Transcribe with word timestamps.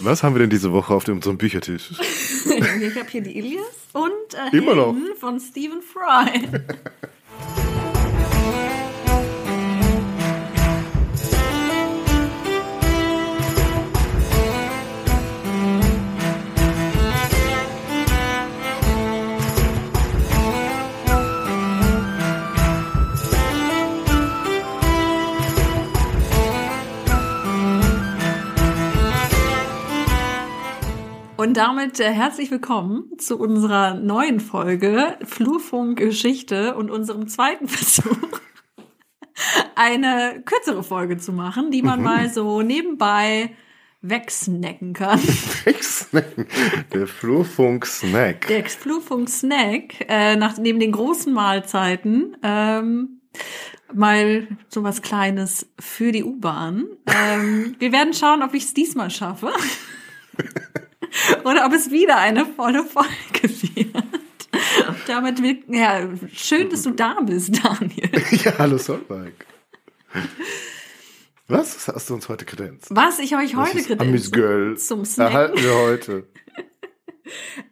Was 0.00 0.22
haben 0.22 0.34
wir 0.34 0.40
denn 0.40 0.50
diese 0.50 0.72
Woche 0.72 0.94
auf 0.94 1.08
unserem 1.08 1.38
Büchertisch? 1.38 1.90
ich 2.00 2.96
habe 2.96 3.08
hier 3.10 3.20
die 3.20 3.38
Ilias 3.38 3.64
und 3.92 4.34
äh, 4.52 4.56
Immer 4.56 4.74
noch. 4.74 4.94
Von 5.18 5.40
Stephen 5.40 5.82
Fry. 5.82 6.48
Und 31.48 31.56
damit 31.56 31.98
äh, 31.98 32.12
herzlich 32.12 32.50
willkommen 32.50 33.10
zu 33.16 33.38
unserer 33.38 33.94
neuen 33.94 34.38
Folge 34.38 35.16
Flurfunk 35.24 35.96
Geschichte 35.96 36.74
und 36.74 36.90
unserem 36.90 37.26
zweiten 37.26 37.68
Versuch, 37.68 38.38
eine 39.74 40.42
kürzere 40.44 40.82
Folge 40.82 41.16
zu 41.16 41.32
machen, 41.32 41.70
die 41.70 41.80
man 41.80 42.02
mal 42.02 42.28
so 42.28 42.60
nebenbei 42.60 43.56
wegsnacken 44.02 44.92
kann. 44.92 45.18
Wegsnacken. 45.64 46.46
Der 46.92 47.06
Flurfunk-Snack. 47.06 48.46
Der 48.48 48.66
Flurfunk-Snack, 48.66 50.04
äh, 50.06 50.36
nach, 50.36 50.58
neben 50.58 50.78
den 50.78 50.92
großen 50.92 51.32
Mahlzeiten, 51.32 52.36
ähm, 52.42 53.22
mal 53.94 54.48
so 54.68 54.82
was 54.82 55.00
Kleines 55.00 55.66
für 55.80 56.12
die 56.12 56.24
U-Bahn. 56.24 56.88
Ähm, 57.06 57.74
wir 57.78 57.90
werden 57.90 58.12
schauen, 58.12 58.42
ob 58.42 58.52
ich 58.52 58.64
es 58.64 58.74
diesmal 58.74 59.08
schaffe. 59.08 59.50
Oder 61.48 61.64
ob 61.66 61.72
es 61.72 61.90
wieder 61.90 62.18
eine 62.18 62.44
volle 62.44 62.84
Folge 62.84 63.08
wird. 63.74 63.94
Damit, 65.06 65.42
will- 65.42 65.62
ja, 65.68 66.06
schön, 66.34 66.68
dass 66.70 66.82
du 66.82 66.90
da 66.90 67.20
bist, 67.20 67.64
Daniel. 67.64 68.10
Ja, 68.44 68.58
hallo 68.58 68.76
Solveig. 68.78 69.32
Was 71.46 71.88
hast 71.88 72.10
du 72.10 72.14
uns 72.14 72.28
heute 72.28 72.44
kredenzt? 72.44 72.88
Was 72.90 73.18
ich 73.18 73.34
euch 73.36 73.56
heute 73.56 73.74
Welches 73.76 73.98
Amüsgöl 73.98 74.76
zum 74.76 75.04
Snacken. 75.04 75.32
erhalten 75.34 75.62
wir 75.62 75.74
heute. 75.74 76.28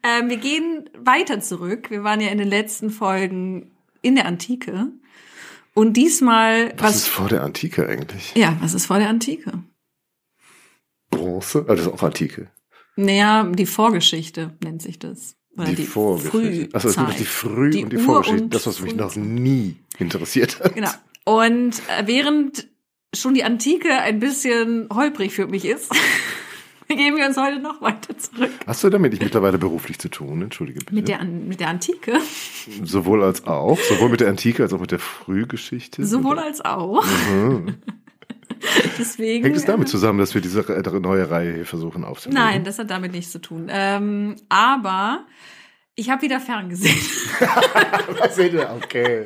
Ähm, 0.03 0.29
wir 0.29 0.37
gehen 0.37 0.91
weiter 0.99 1.41
zurück. 1.41 1.89
Wir 1.91 2.05
waren 2.05 2.21
ja 2.21 2.29
in 2.29 2.37
den 2.37 2.47
letzten 2.49 2.91
Folgen 2.91 3.75
in 4.03 4.15
der 4.15 4.27
Antike. 4.27 4.89
Und 5.73 5.95
diesmal, 5.95 6.75
Was 6.77 6.95
ist 6.97 7.09
vor 7.09 7.29
der 7.31 7.43
Antike 7.43 7.89
eigentlich? 7.89 8.35
ja, 8.35 8.55
was 8.61 8.75
ist 8.75 8.85
vor 8.85 8.99
der 8.99 9.09
Antike? 9.09 9.63
Bronze? 11.11 11.65
Ah, 11.69 11.75
das 11.75 11.87
ist 11.87 11.89
auch 11.93 12.03
Antike. 12.03 12.51
Naja, 12.97 13.45
die 13.45 13.67
Vorgeschichte 13.67 14.57
nennt 14.65 14.83
sich 14.83 14.99
das. 14.99 15.37
Oder 15.57 15.73
Die, 15.73 15.85
Vorgeschichte. 15.85 16.75
Achso, 16.75 16.89
es 16.89 16.97
die 17.17 17.25
Früh- 17.25 17.71
Die 17.71 17.85
und 17.85 17.91
die 17.93 17.97
Ur- 17.97 18.03
Vorgeschichte. 18.03 18.45
und 18.45 18.55
Das, 18.55 18.67
was 18.67 18.81
mich 18.81 18.95
noch 18.95 19.17
nie 19.17 19.77
interessiert 19.99 20.61
hat. 20.61 20.75
Genau. 20.75 20.91
Und 21.25 21.81
äh, 21.89 22.07
während 22.07 22.69
schon 23.15 23.35
die 23.35 23.45
Antike 23.45 23.91
ein 23.93 24.19
bisschen 24.19 24.89
holprig 24.93 25.33
für 25.33 25.47
mich 25.47 25.65
ist, 25.65 25.91
begeben 26.89 27.17
wir 27.17 27.27
uns 27.27 27.37
heute 27.39 27.59
noch 27.59 27.81
weiter 27.81 28.17
zurück. 28.19 28.51
Hast 28.67 28.85
du 28.85 28.91
damit 28.91 29.13
nicht 29.13 29.23
mittlerweile 29.23 29.57
beruflich 29.59 29.99
zu 29.99 30.09
tun? 30.11 30.43
Entschuldige 30.43 30.81
bitte. 30.81 30.95
Mit 30.95 31.09
der, 31.09 31.25
mit 31.25 31.59
der 31.61 31.69
Antike, 31.69 32.19
Sowohl 32.85 33.23
als 33.25 33.47
auch. 33.47 33.79
Sowohl 33.79 34.11
mit 34.11 34.21
der 34.21 34.29
Antike 34.29 34.63
als 34.63 34.73
auch 34.75 34.81
mit 34.81 34.91
der 34.91 34.99
Frühgeschichte. 34.99 36.05
sowohl 36.05 36.35
Oder? 36.35 36.45
als 36.45 36.61
auch. 36.65 37.05
Mhm. 37.33 37.75
Deswegen. 38.99 39.45
Hängt 39.45 39.57
es 39.57 39.65
damit 39.65 39.89
äh, 39.89 39.91
zusammen, 39.91 40.19
dass 40.19 40.35
wir 40.35 40.41
diese 40.41 40.69
re- 40.69 41.01
neue 41.01 41.31
Reihe 41.31 41.55
hier 41.55 41.67
versuchen 41.67 42.05
aufzunehmen? 42.05 42.43
Nein, 42.43 42.65
das 42.65 42.79
hat 42.79 42.91
damit 42.91 43.13
nichts 43.13 43.33
zu 43.33 43.39
tun. 43.41 43.67
Ähm, 43.71 44.37
aber 44.49 45.27
ich 45.95 46.11
habe 46.11 46.23
wieder 46.23 46.41
ferngesehen. 46.41 46.97
Seht 48.31 48.53
ihr? 48.53 48.71
Okay. 48.77 49.25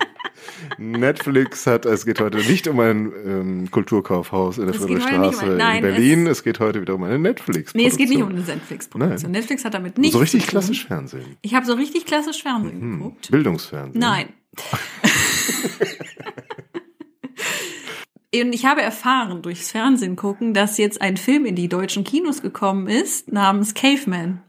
Netflix 0.79 1.67
hat, 1.67 1.85
es 1.85 2.07
geht 2.07 2.21
heute 2.21 2.39
nicht 2.39 2.67
um 2.67 2.81
ein 2.81 3.13
ähm, 3.27 3.71
Kulturkaufhaus 3.71 4.59
in 4.59 4.67
der 4.67 4.75
Es 4.75 4.81
um 4.81 4.87
Friedrichstraße 4.89 5.47
nein, 5.57 5.77
in 5.77 5.83
Berlin, 5.83 6.27
es, 6.27 6.43
geht 6.43 6.61
heute 6.61 6.81
wieder 6.81 6.95
um 6.95 7.03
eine 7.03 7.19
netflix 7.19 7.75
Nee, 7.75 7.87
es 7.87 7.97
geht 7.97 8.09
nicht 8.09 8.23
um 8.23 8.29
eine 8.31 8.41
Netflix-Produktion. 8.41 9.31
Netflix 9.33 9.65
hat 9.65 9.75
damit 9.75 9.99
nichts 9.99 10.15
So 10.15 10.19
richtig 10.21 10.43
zu 10.43 10.47
tun. 10.47 10.51
klassisch 10.53 10.87
Fernsehen. 10.87 11.37
Ich 11.43 11.55
habe 11.55 11.67
so 11.67 11.75
richtig 11.75 12.07
klassisch 12.07 12.43
Fernsehen 12.43 12.81
Hm. 12.81 12.99
geguckt. 12.99 13.31
Bildungsfernsehen. 13.31 14.01
Nein. 14.01 14.29
Und 18.35 18.53
ich 18.53 18.65
habe 18.65 18.81
erfahren 18.83 19.43
durchs 19.43 19.71
Fernsehen 19.73 20.15
gucken, 20.17 20.55
dass 20.55 20.79
jetzt 20.79 21.01
ein 21.03 21.17
Film 21.17 21.45
in 21.47 21.57
die 21.57 21.69
deutschen 21.69 22.05
Kinos 22.05 22.43
gekommen 22.43 22.87
ist 22.87 23.33
namens 23.33 23.75
Caveman. 23.75 24.43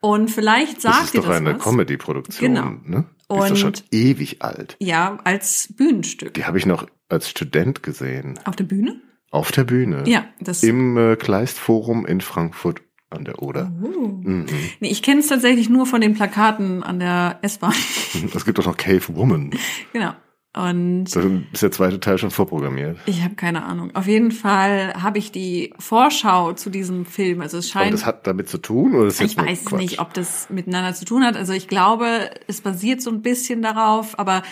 Und 0.00 0.30
vielleicht 0.30 0.76
Das 0.76 0.82
sagt 0.94 1.04
ist 1.06 1.14
ihr 1.14 1.20
doch 1.22 1.28
das 1.28 1.36
eine. 1.38 1.58
Comedy-Produktion. 1.58 2.54
Genau. 2.54 2.70
Ne? 2.84 3.04
Die 3.30 3.36
ist 3.38 3.50
doch 3.50 3.56
schon 3.56 3.68
Und- 3.70 3.84
ewig 3.92 4.42
alt. 4.42 4.76
Ja, 4.80 5.18
als 5.24 5.72
Bühnenstück. 5.76 6.34
Die 6.34 6.44
habe 6.44 6.58
ich 6.58 6.66
noch 6.66 6.86
als 7.08 7.28
Student 7.28 7.82
gesehen. 7.82 8.38
Auf 8.44 8.56
der 8.56 8.64
Bühne? 8.64 9.00
Auf 9.30 9.52
der 9.52 9.64
Bühne. 9.64 10.04
Ja, 10.06 10.24
das. 10.40 10.62
Im 10.62 10.96
äh, 10.96 11.16
Kleist-Forum 11.16 12.06
in 12.06 12.20
Frankfurt 12.20 12.80
an 13.10 13.24
der 13.24 13.42
Oder. 13.42 13.72
Oh. 13.82 14.06
Mhm. 14.22 14.46
Nee, 14.80 14.88
ich 14.88 15.02
kenne 15.02 15.20
es 15.20 15.26
tatsächlich 15.28 15.68
nur 15.68 15.84
von 15.86 16.00
den 16.00 16.14
Plakaten 16.14 16.82
an 16.84 16.98
der 17.00 17.38
S-Bahn. 17.42 17.74
Es 18.34 18.44
gibt 18.44 18.58
doch 18.58 18.66
noch 18.66 18.76
Cave 18.76 19.02
Woman. 19.14 19.50
genau. 19.92 20.12
Und 20.52 21.04
Da 21.14 21.20
ist 21.52 21.62
der 21.62 21.70
zweite 21.70 22.00
Teil 22.00 22.18
schon 22.18 22.32
vorprogrammiert. 22.32 22.98
ich 23.06 23.22
habe 23.22 23.36
keine 23.36 23.62
Ahnung. 23.62 23.94
Auf 23.94 24.08
jeden 24.08 24.32
Fall 24.32 24.92
habe 25.00 25.18
ich 25.18 25.30
die 25.30 25.72
Vorschau 25.78 26.54
zu 26.54 26.70
diesem 26.70 27.06
Film. 27.06 27.40
Also 27.40 27.58
es 27.58 27.66
Aber 27.74 27.84
scheint. 27.84 27.94
das 27.94 28.04
hat 28.04 28.26
damit 28.26 28.48
zu 28.48 28.58
tun 28.58 28.94
oder 28.96 29.06
ist 29.06 29.20
Ich 29.20 29.36
weiß 29.36 29.66
Quatsch? 29.66 29.78
nicht, 29.80 30.00
ob 30.00 30.12
das 30.12 30.50
miteinander 30.50 30.92
zu 30.94 31.04
tun 31.04 31.22
hat. 31.24 31.36
Also 31.36 31.52
ich 31.52 31.68
glaube, 31.68 32.30
es 32.48 32.62
basiert 32.62 33.00
so 33.00 33.10
ein 33.10 33.22
bisschen 33.22 33.62
darauf, 33.62 34.18
aber 34.18 34.42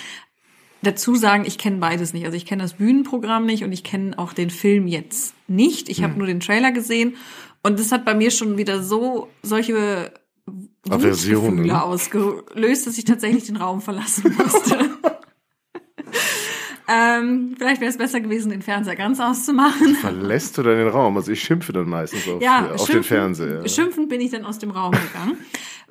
dazu 0.82 1.16
sagen, 1.16 1.42
ich 1.44 1.58
kenne 1.58 1.78
beides 1.78 2.12
nicht. 2.12 2.24
Also 2.26 2.36
ich 2.36 2.46
kenne 2.46 2.62
das 2.62 2.74
Bühnenprogramm 2.74 3.44
nicht 3.44 3.64
und 3.64 3.72
ich 3.72 3.82
kenne 3.82 4.16
auch 4.20 4.32
den 4.32 4.50
Film 4.50 4.86
jetzt 4.86 5.34
nicht. 5.48 5.88
Ich 5.88 6.04
habe 6.04 6.12
Hm. 6.12 6.18
nur 6.18 6.26
den 6.28 6.38
Trailer 6.38 6.70
gesehen 6.70 7.16
und 7.64 7.80
das 7.80 7.90
hat 7.90 8.04
bei 8.04 8.14
mir 8.14 8.30
schon 8.30 8.56
wieder 8.56 8.84
so 8.84 9.28
solche 9.42 10.12
Aversionen. 10.88 11.58
Wutgefühle 11.58 11.82
ausgelöst, 11.82 12.86
dass 12.86 12.96
ich 12.98 13.04
tatsächlich 13.04 13.44
den 13.46 13.56
Raum 13.56 13.80
verlassen 13.80 14.32
musste. 14.38 14.78
ähm, 16.88 17.54
vielleicht 17.58 17.80
wäre 17.80 17.90
es 17.90 17.98
besser 17.98 18.20
gewesen, 18.20 18.50
den 18.50 18.62
Fernseher 18.62 18.96
ganz 18.96 19.20
auszumachen. 19.20 19.94
Verlässt 20.00 20.56
du 20.58 20.62
dann 20.62 20.76
den 20.76 20.88
Raum? 20.88 21.16
Also 21.16 21.32
ich 21.32 21.42
schimpfe 21.42 21.72
dann 21.72 21.88
meistens 21.88 22.26
auf, 22.28 22.40
ja, 22.40 22.70
auf 22.72 22.86
den 22.86 23.02
Fernseher. 23.02 23.68
Schimpfend 23.68 24.08
bin 24.08 24.20
ich 24.20 24.30
dann 24.30 24.44
aus 24.44 24.58
dem 24.58 24.70
Raum 24.70 24.92
gegangen. 24.92 25.36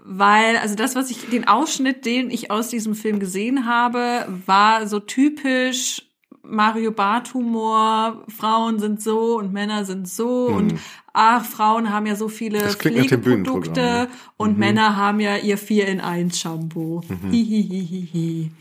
Weil, 0.09 0.57
also 0.57 0.75
das, 0.75 0.95
was 0.95 1.11
ich, 1.11 1.29
den 1.29 1.47
Ausschnitt, 1.47 2.05
den 2.05 2.31
ich 2.31 2.49
aus 2.49 2.69
diesem 2.69 2.95
Film 2.95 3.19
gesehen 3.19 3.65
habe, 3.65 4.25
war 4.45 4.87
so 4.87 4.99
typisch 4.99 6.03
Mario 6.43 6.91
Barth 6.91 7.33
Humor, 7.33 8.23
Frauen 8.29 8.79
sind 8.79 9.01
so 9.01 9.37
und 9.37 9.51
Männer 9.51 9.83
sind 9.83 10.07
so 10.07 10.47
und 10.47 10.75
ach, 11.11 11.43
Frauen 11.43 11.91
haben 11.91 12.05
ja 12.05 12.15
so 12.15 12.29
viele 12.29 12.63
Mhm. 12.63 12.69
Pflegeprodukte 12.69 13.81
ne? 13.81 14.07
und 14.37 14.57
Männer 14.57 14.95
haben 14.95 15.19
ja 15.19 15.35
ihr 15.35 15.57
4 15.57 15.87
in 15.89 15.99
1 15.99 16.39
Shampoo. 16.39 17.01
Hihihihi. 17.29 18.51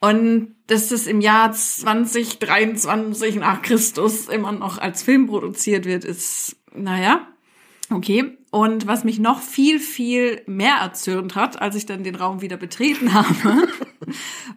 Und 0.00 0.56
dass 0.66 0.88
das 0.88 1.06
im 1.06 1.20
Jahr 1.20 1.52
2023 1.52 3.36
nach 3.36 3.60
Christus 3.60 4.28
immer 4.28 4.52
noch 4.52 4.78
als 4.78 5.02
Film 5.02 5.26
produziert 5.26 5.84
wird, 5.84 6.04
ist, 6.04 6.56
naja, 6.74 7.28
okay. 7.90 8.38
Und 8.50 8.86
was 8.86 9.04
mich 9.04 9.18
noch 9.18 9.40
viel, 9.40 9.78
viel 9.78 10.42
mehr 10.46 10.76
erzürnt 10.76 11.36
hat, 11.36 11.60
als 11.60 11.76
ich 11.76 11.86
dann 11.86 12.02
den 12.02 12.14
Raum 12.14 12.40
wieder 12.40 12.56
betreten 12.56 13.12
habe, 13.12 13.68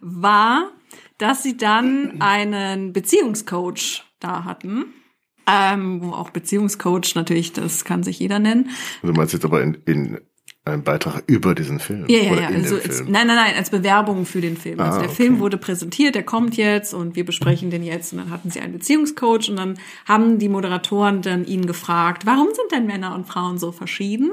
war, 0.00 0.72
dass 1.18 1.42
sie 1.42 1.56
dann 1.56 2.20
einen 2.20 2.92
Beziehungscoach 2.92 4.02
da 4.20 4.44
hatten. 4.44 4.86
Ähm, 5.46 6.02
wo 6.02 6.12
auch 6.12 6.30
Beziehungscoach 6.30 7.14
natürlich, 7.14 7.52
das 7.52 7.84
kann 7.84 8.02
sich 8.02 8.18
jeder 8.18 8.38
nennen. 8.38 8.70
Du 9.02 9.12
meinst 9.12 9.34
jetzt 9.34 9.44
aber 9.44 9.62
in, 9.62 9.74
in 9.84 10.20
einem 10.66 10.82
Beitrag 10.82 11.24
über 11.26 11.54
diesen 11.54 11.78
Film? 11.78 12.06
Ja, 12.08 12.22
ja, 12.22 12.32
oder 12.32 12.42
ja. 12.42 12.48
in 12.48 12.62
Also 12.62 12.78
Film? 12.78 13.10
nein, 13.10 13.26
nein, 13.26 13.36
nein, 13.36 13.54
als 13.56 13.70
Bewerbung 13.70 14.24
für 14.24 14.40
den 14.40 14.56
Film. 14.56 14.80
Also 14.80 14.98
Ah, 14.98 15.00
der 15.02 15.10
okay. 15.10 15.16
Film 15.16 15.38
wurde 15.38 15.58
präsentiert, 15.58 16.14
der 16.14 16.22
kommt 16.22 16.56
jetzt 16.56 16.94
und 16.94 17.16
wir 17.16 17.24
besprechen 17.24 17.70
den 17.70 17.82
jetzt. 17.82 18.12
Und 18.12 18.18
dann 18.20 18.30
hatten 18.30 18.50
sie 18.50 18.60
einen 18.60 18.72
Beziehungscoach 18.72 19.50
und 19.50 19.56
dann 19.56 19.78
haben 20.06 20.38
die 20.38 20.48
Moderatoren 20.48 21.20
dann 21.20 21.44
ihn 21.44 21.66
gefragt, 21.66 22.24
warum 22.24 22.48
sind 22.54 22.72
denn 22.72 22.86
Männer 22.86 23.14
und 23.14 23.26
Frauen 23.26 23.58
so 23.58 23.72
verschieden? 23.72 24.30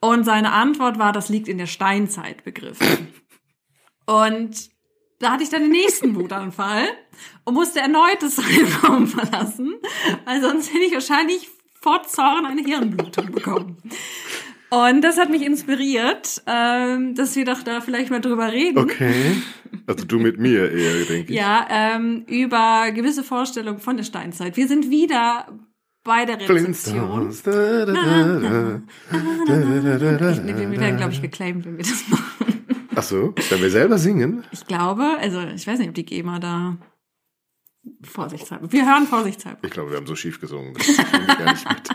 Und 0.00 0.24
seine 0.24 0.52
Antwort 0.52 0.98
war, 0.98 1.12
das 1.12 1.28
liegt 1.28 1.46
in 1.46 1.58
der 1.58 1.66
Steinzeit 1.66 2.42
begriffen. 2.44 3.08
Und 4.06 4.68
da 5.20 5.30
hatte 5.30 5.44
ich 5.44 5.48
dann 5.48 5.62
den 5.62 5.70
nächsten 5.70 6.16
Wutanfall 6.16 6.88
und 7.44 7.54
musste 7.54 7.78
erneut 7.78 8.20
das 8.20 8.36
Raum 8.82 9.06
verlassen, 9.06 9.74
weil 10.24 10.42
sonst 10.42 10.74
hätte 10.74 10.84
ich 10.84 10.92
wahrscheinlich 10.92 11.48
vor 11.80 12.02
Zorn 12.02 12.44
eine 12.46 12.62
Hirnblutung 12.62 13.30
bekommen. 13.30 13.76
Und 14.72 15.02
das 15.02 15.18
hat 15.18 15.28
mich 15.28 15.42
inspiriert, 15.42 16.42
ähm, 16.46 17.14
dass 17.14 17.36
wir 17.36 17.44
doch 17.44 17.62
da 17.62 17.82
vielleicht 17.82 18.10
mal 18.10 18.22
drüber 18.22 18.50
reden. 18.50 18.78
Okay. 18.78 19.36
Also 19.86 20.06
du 20.06 20.18
mit 20.18 20.38
mir 20.38 20.72
eher, 20.72 21.04
denke 21.04 21.30
ich. 21.30 21.38
Ja, 21.38 21.66
ähm, 21.68 22.24
über 22.26 22.90
gewisse 22.92 23.22
Vorstellungen 23.22 23.80
von 23.80 23.98
der 23.98 24.04
Steinzeit. 24.04 24.56
Wir 24.56 24.66
sind 24.66 24.88
wieder 24.88 25.46
bei 26.04 26.24
der 26.24 26.40
Rezeption. 26.40 27.28
Ich, 27.28 27.44
wir 27.44 27.52
werden, 30.80 30.96
glaube 30.96 31.12
ich, 31.12 31.20
geclaimed, 31.20 31.66
wenn 31.66 31.76
wir 31.76 31.84
das 31.84 32.08
machen. 32.08 32.86
Ach 32.94 33.02
so, 33.02 33.34
sollen 33.40 33.62
wir 33.62 33.70
selber 33.70 33.98
singen? 33.98 34.42
Ich 34.52 34.66
glaube, 34.66 35.18
also 35.20 35.42
ich 35.54 35.66
weiß 35.66 35.80
nicht, 35.80 35.88
ob 35.90 35.94
die 35.94 36.06
GEMA 36.06 36.38
da 36.38 36.78
vorsichtshalber. 38.02 38.72
Wir 38.72 38.86
hören 38.86 39.06
vorsichtshalber. 39.06 39.58
Ich 39.64 39.70
glaube, 39.70 39.90
wir 39.90 39.98
haben 39.98 40.06
so 40.06 40.16
schief 40.16 40.40
gesungen. 40.40 40.72
Das 40.72 40.96
gar 41.38 41.52
nicht 41.52 41.68
mit. 41.68 41.90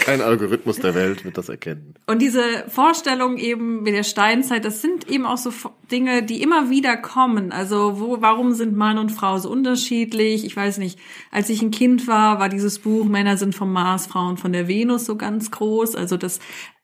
Kein 0.00 0.20
Algorithmus 0.20 0.78
der 0.78 0.94
Welt 0.94 1.24
wird 1.24 1.38
das 1.38 1.48
erkennen. 1.48 1.94
Und 2.06 2.20
diese 2.20 2.42
Vorstellung 2.68 3.36
eben 3.36 3.82
mit 3.82 3.94
der 3.94 4.02
Steinzeit, 4.02 4.64
das 4.64 4.82
sind 4.82 5.08
eben 5.10 5.26
auch 5.26 5.36
so 5.36 5.50
Dinge, 5.90 6.22
die 6.22 6.42
immer 6.42 6.70
wieder 6.70 6.96
kommen. 6.96 7.52
Also 7.52 8.00
wo, 8.00 8.20
warum 8.20 8.54
sind 8.54 8.76
Mann 8.76 8.98
und 8.98 9.10
Frau 9.10 9.38
so 9.38 9.50
unterschiedlich? 9.50 10.44
Ich 10.44 10.56
weiß 10.56 10.78
nicht. 10.78 10.98
Als 11.30 11.50
ich 11.50 11.62
ein 11.62 11.70
Kind 11.70 12.06
war, 12.06 12.38
war 12.38 12.48
dieses 12.48 12.78
Buch 12.78 13.04
Männer 13.04 13.36
sind 13.36 13.54
vom 13.54 13.72
Mars, 13.72 14.06
Frauen 14.06 14.36
von 14.36 14.52
der 14.52 14.68
Venus 14.68 15.04
so 15.04 15.16
ganz 15.16 15.50
groß. 15.50 15.94
Also 15.94 16.16
dass 16.16 16.40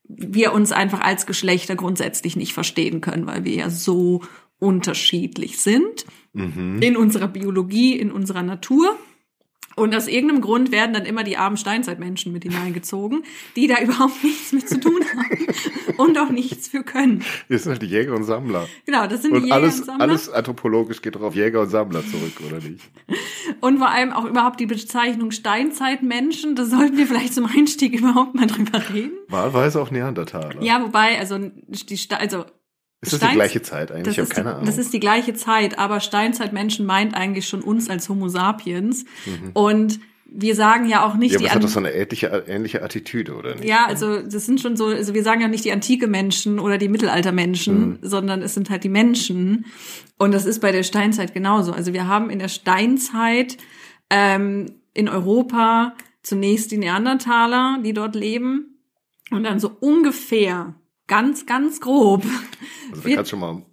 wir 0.06 0.52
uns 0.52 0.72
einfach 0.72 1.00
als 1.00 1.26
Geschlechter 1.26 1.76
grundsätzlich 1.76 2.36
nicht 2.36 2.52
verstehen 2.52 3.00
können, 3.00 3.26
weil 3.26 3.44
wir 3.44 3.54
ja 3.54 3.70
so 3.70 4.22
unterschiedlich 4.58 5.60
sind 5.60 6.06
in 6.34 6.96
unserer 6.96 7.28
Biologie, 7.28 7.96
in 7.96 8.10
unserer 8.10 8.42
Natur. 8.42 8.98
Und 9.76 9.94
aus 9.94 10.06
irgendeinem 10.06 10.40
Grund 10.40 10.70
werden 10.72 10.92
dann 10.92 11.04
immer 11.04 11.24
die 11.24 11.36
armen 11.36 11.56
Steinzeitmenschen 11.56 12.32
mit 12.32 12.44
hineingezogen, 12.44 13.24
die 13.56 13.66
da 13.66 13.78
überhaupt 13.82 14.22
nichts 14.22 14.52
mit 14.52 14.68
zu 14.68 14.78
tun 14.80 15.00
haben 15.16 15.46
und 15.96 16.18
auch 16.18 16.30
nichts 16.30 16.68
für 16.68 16.82
können. 16.82 17.24
Wir 17.48 17.58
sind 17.58 17.72
halt 17.72 17.82
die 17.82 17.86
Jäger 17.86 18.14
und 18.14 18.24
Sammler. 18.24 18.66
Genau, 18.86 19.06
das 19.06 19.22
sind 19.22 19.32
die 19.32 19.36
Und 19.38 19.44
Jäger 19.44 19.54
alles, 19.56 19.80
und 19.80 19.86
Sammler. 19.86 20.02
alles 20.02 20.28
anthropologisch 20.30 21.02
geht 21.02 21.14
doch 21.16 21.22
auf 21.22 21.34
Jäger 21.34 21.62
und 21.62 21.68
Sammler 21.70 22.02
zurück, 22.06 22.32
oder 22.46 22.60
nicht? 22.60 22.80
Und 23.60 23.78
vor 23.78 23.88
allem 23.90 24.12
auch 24.12 24.24
überhaupt 24.24 24.60
die 24.60 24.66
Bezeichnung 24.66 25.30
Steinzeitmenschen, 25.30 26.54
da 26.54 26.64
sollten 26.64 26.96
wir 26.96 27.06
vielleicht 27.06 27.34
zum 27.34 27.46
Einstieg 27.46 27.94
überhaupt 27.98 28.34
mal 28.34 28.46
drüber 28.46 28.82
reden. 28.92 29.12
Wahlweise 29.28 29.80
auch 29.80 29.90
Neandertaler. 29.90 30.62
Ja, 30.62 30.82
wobei, 30.82 31.18
also 31.18 31.38
die 31.38 31.96
Ste 31.96 32.18
also 32.18 32.44
Ist 33.04 33.12
das 33.12 33.18
Steins- 33.20 33.32
die 33.32 33.36
gleiche 33.36 33.62
Zeit 33.62 33.90
eigentlich? 33.92 34.04
das 34.04 34.12
Ich 34.14 34.18
habe 34.18 34.28
ist, 34.28 34.34
keine 34.34 34.48
die, 34.50 34.54
Ahnung. 34.54 34.66
das 34.66 34.78
ist 34.78 34.92
die 34.92 35.00
gleiche 35.00 35.34
Zeit, 35.34 35.78
aber 35.78 36.00
Steinzeitmenschen 36.00 36.84
meint 36.86 37.14
eigentlich 37.14 37.48
schon 37.48 37.62
uns 37.62 37.88
als 37.88 38.08
Homo 38.08 38.28
sapiens. 38.28 39.04
Und 39.54 40.00
wir 40.36 40.56
sagen 40.56 40.88
ja 40.88 41.06
auch 41.06 41.14
nicht 41.14 41.30
Mhm. 41.30 41.34
ja, 41.34 41.38
die 41.38 41.44
aber 41.44 41.44
es 41.46 41.50
hat 41.50 41.56
an- 41.56 41.62
doch 41.62 41.68
so 41.68 41.78
eine 41.78 41.92
ähnliche, 41.92 42.44
ähnliche 42.48 42.82
Attitüde, 42.82 43.34
oder 43.36 43.54
nicht? 43.54 43.64
Ja, 43.66 43.86
also 43.86 44.20
das 44.20 44.44
sind 44.46 44.60
schon 44.60 44.76
so, 44.76 44.86
also 44.86 45.14
wir 45.14 45.22
sagen 45.22 45.40
ja 45.40 45.46
nicht 45.48 45.64
die 45.64 45.70
antike 45.70 46.08
Menschen 46.08 46.58
oder 46.58 46.76
die 46.76 46.88
Mittelaltermenschen, 46.88 47.98
sondern 48.02 48.42
es 48.42 48.54
sind 48.54 48.68
halt 48.68 48.82
die 48.82 48.88
Menschen. 48.88 49.66
Und 50.18 50.34
das 50.34 50.44
ist 50.44 50.60
bei 50.60 50.72
der 50.72 50.82
Steinzeit 50.82 51.34
genauso. 51.34 51.72
Also 51.72 51.92
wir 51.92 52.08
haben 52.08 52.30
in 52.30 52.40
der 52.40 52.48
Steinzeit 52.48 53.58
ähm, 54.10 54.66
in 54.92 55.08
Europa 55.08 55.94
zunächst 56.22 56.70
die 56.72 56.78
Neandertaler, 56.78 57.78
die 57.84 57.92
dort 57.92 58.14
leben. 58.16 58.78
Und 59.30 59.44
dann 59.44 59.58
so 59.60 59.70
ungefähr, 59.80 60.74
ganz, 61.06 61.46
ganz 61.46 61.80
grob, 61.80 62.22
Also 62.90 63.02
da 63.02 63.04
wir- 63.08 63.16
kann 63.16 63.26
schon 63.26 63.40
mal 63.40 63.50
ein 63.52 63.66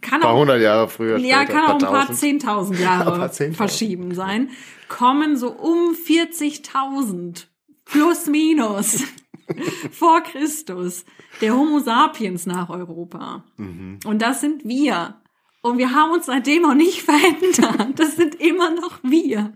kann 0.00 0.20
paar 0.20 0.30
auch 0.32 0.40
hundert 0.40 0.60
Jahre 0.60 0.88
früher 0.88 1.18
ja, 1.18 1.42
später, 1.42 1.52
kann 1.60 1.64
auch 1.70 1.74
ein 1.74 1.78
paar 1.80 2.00
tausend. 2.06 2.18
zehntausend 2.18 2.78
Jahre 2.80 3.18
paar 3.18 3.30
10.000. 3.30 3.54
verschieben 3.54 4.14
sein, 4.14 4.50
kommen 4.88 5.36
so 5.36 5.50
um 5.50 5.94
40.000 5.94 7.46
plus 7.84 8.26
minus 8.26 9.02
vor 9.92 10.20
Christus 10.22 11.04
der 11.40 11.54
Homo 11.56 11.80
sapiens 11.80 12.46
nach 12.46 12.68
Europa. 12.70 13.44
Mhm. 13.56 13.98
Und 14.06 14.20
das 14.22 14.40
sind 14.40 14.64
wir. 14.64 15.20
Und 15.62 15.78
wir 15.78 15.94
haben 15.94 16.12
uns 16.12 16.26
seitdem 16.26 16.64
auch 16.66 16.74
nicht 16.74 17.02
verändert. 17.10 17.98
Das 17.98 18.16
sind 18.16 18.34
immer 18.36 18.70
noch 18.70 18.98
wir. 19.02 19.52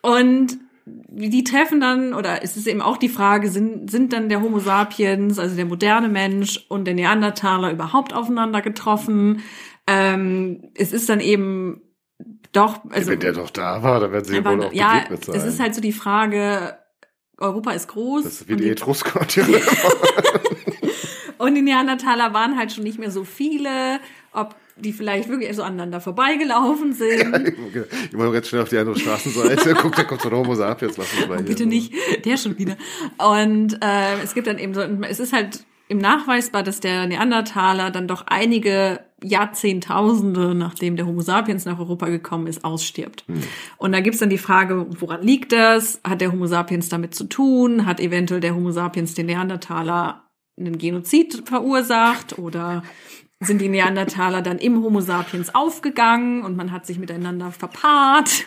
Und 0.00 0.58
die 1.14 1.44
treffen 1.44 1.80
dann, 1.80 2.14
oder 2.14 2.42
es 2.42 2.56
ist 2.56 2.66
eben 2.66 2.80
auch 2.80 2.96
die 2.96 3.08
Frage, 3.08 3.48
sind, 3.48 3.90
sind 3.90 4.12
dann 4.12 4.28
der 4.28 4.40
Homo 4.40 4.58
sapiens, 4.58 5.38
also 5.38 5.54
der 5.56 5.66
moderne 5.66 6.08
Mensch 6.08 6.64
und 6.68 6.86
der 6.86 6.94
Neandertaler 6.94 7.70
überhaupt 7.70 8.14
aufeinander 8.14 8.62
getroffen? 8.62 9.42
Ähm, 9.86 10.70
es 10.74 10.92
ist 10.92 11.08
dann 11.08 11.20
eben 11.20 11.82
doch, 12.52 12.80
also 12.90 13.10
Wenn 13.10 13.20
der 13.20 13.32
doch 13.32 13.50
da 13.50 13.82
war, 13.82 14.00
dann 14.00 14.12
werden 14.12 14.24
sie 14.24 14.36
ja 14.36 14.44
wohl 14.44 14.64
auch 14.64 14.72
ja, 14.72 14.94
begegnet 14.94 15.24
sein. 15.24 15.34
es 15.36 15.44
ist 15.44 15.60
halt 15.60 15.74
so 15.74 15.80
die 15.80 15.92
Frage, 15.92 16.76
Europa 17.38 17.72
ist 17.72 17.88
groß 17.88 18.24
das 18.24 18.32
ist 18.32 18.48
wie 18.48 18.56
die 18.56 18.64
die, 18.64 18.70
Etrusker 18.70 19.20
und 21.42 21.56
die 21.56 21.62
Neandertaler 21.62 22.32
waren 22.32 22.56
halt 22.56 22.70
schon 22.70 22.84
nicht 22.84 23.00
mehr 23.00 23.10
so 23.10 23.24
viele, 23.24 23.98
ob 24.32 24.54
die 24.76 24.92
vielleicht 24.92 25.28
wirklich 25.28 25.54
so 25.56 25.64
aneinander 25.64 26.00
vorbeigelaufen 26.00 26.92
sind. 26.92 27.56
Ich 28.10 28.12
mache 28.12 28.30
ganz 28.32 28.48
schnell 28.48 28.62
auf 28.62 28.68
die 28.68 28.78
andere 28.78 28.96
Straßenseite. 28.96 29.74
Guck, 29.82 29.96
da 29.96 30.04
kommt 30.04 30.20
so 30.20 30.28
ein 30.28 30.36
Homo 30.36 30.54
sapiens. 30.54 30.96
Lass 30.96 31.12
uns 31.14 31.26
mal 31.26 31.38
hier. 31.38 31.46
Bitte 31.46 31.66
nicht, 31.66 31.92
der 32.24 32.36
schon 32.36 32.58
wieder. 32.58 32.76
Und 33.18 33.78
äh, 33.82 34.22
es 34.22 34.34
gibt 34.34 34.46
dann 34.46 34.58
eben 34.58 34.72
so, 34.72 34.82
es 34.82 35.18
ist 35.18 35.32
halt 35.32 35.64
im 35.88 35.98
nachweisbar, 35.98 36.62
dass 36.62 36.78
der 36.78 37.06
Neandertaler 37.08 37.90
dann 37.90 38.06
doch 38.06 38.24
einige 38.28 39.00
Jahrzehntausende, 39.20 40.54
nachdem 40.54 40.94
der 40.96 41.06
Homo 41.06 41.22
sapiens 41.22 41.64
nach 41.64 41.80
Europa 41.80 42.06
gekommen 42.06 42.46
ist, 42.46 42.64
ausstirbt. 42.64 43.24
Und 43.78 43.92
da 43.92 44.00
gibt's 44.00 44.20
dann 44.20 44.30
die 44.30 44.38
Frage, 44.38 44.86
woran 45.00 45.22
liegt 45.22 45.52
das? 45.52 46.00
Hat 46.04 46.20
der 46.20 46.30
Homo 46.30 46.46
sapiens 46.46 46.88
damit 46.88 47.14
zu 47.14 47.24
tun? 47.24 47.84
Hat 47.84 47.98
eventuell 47.98 48.40
der 48.40 48.54
Homo 48.54 48.70
sapiens 48.70 49.14
den 49.14 49.26
Neandertaler 49.26 50.22
einen 50.66 50.78
Genozid 50.78 51.42
verursacht? 51.46 52.38
Oder 52.38 52.82
sind 53.40 53.60
die 53.60 53.68
Neandertaler 53.68 54.42
dann 54.42 54.58
im 54.58 54.82
Homo 54.82 55.00
sapiens 55.00 55.54
aufgegangen 55.54 56.42
und 56.44 56.56
man 56.56 56.72
hat 56.72 56.86
sich 56.86 56.98
miteinander 56.98 57.50
verpaart? 57.50 58.46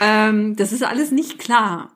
ähm, 0.00 0.56
das 0.56 0.72
ist 0.72 0.82
alles 0.82 1.10
nicht 1.10 1.38
klar. 1.38 1.90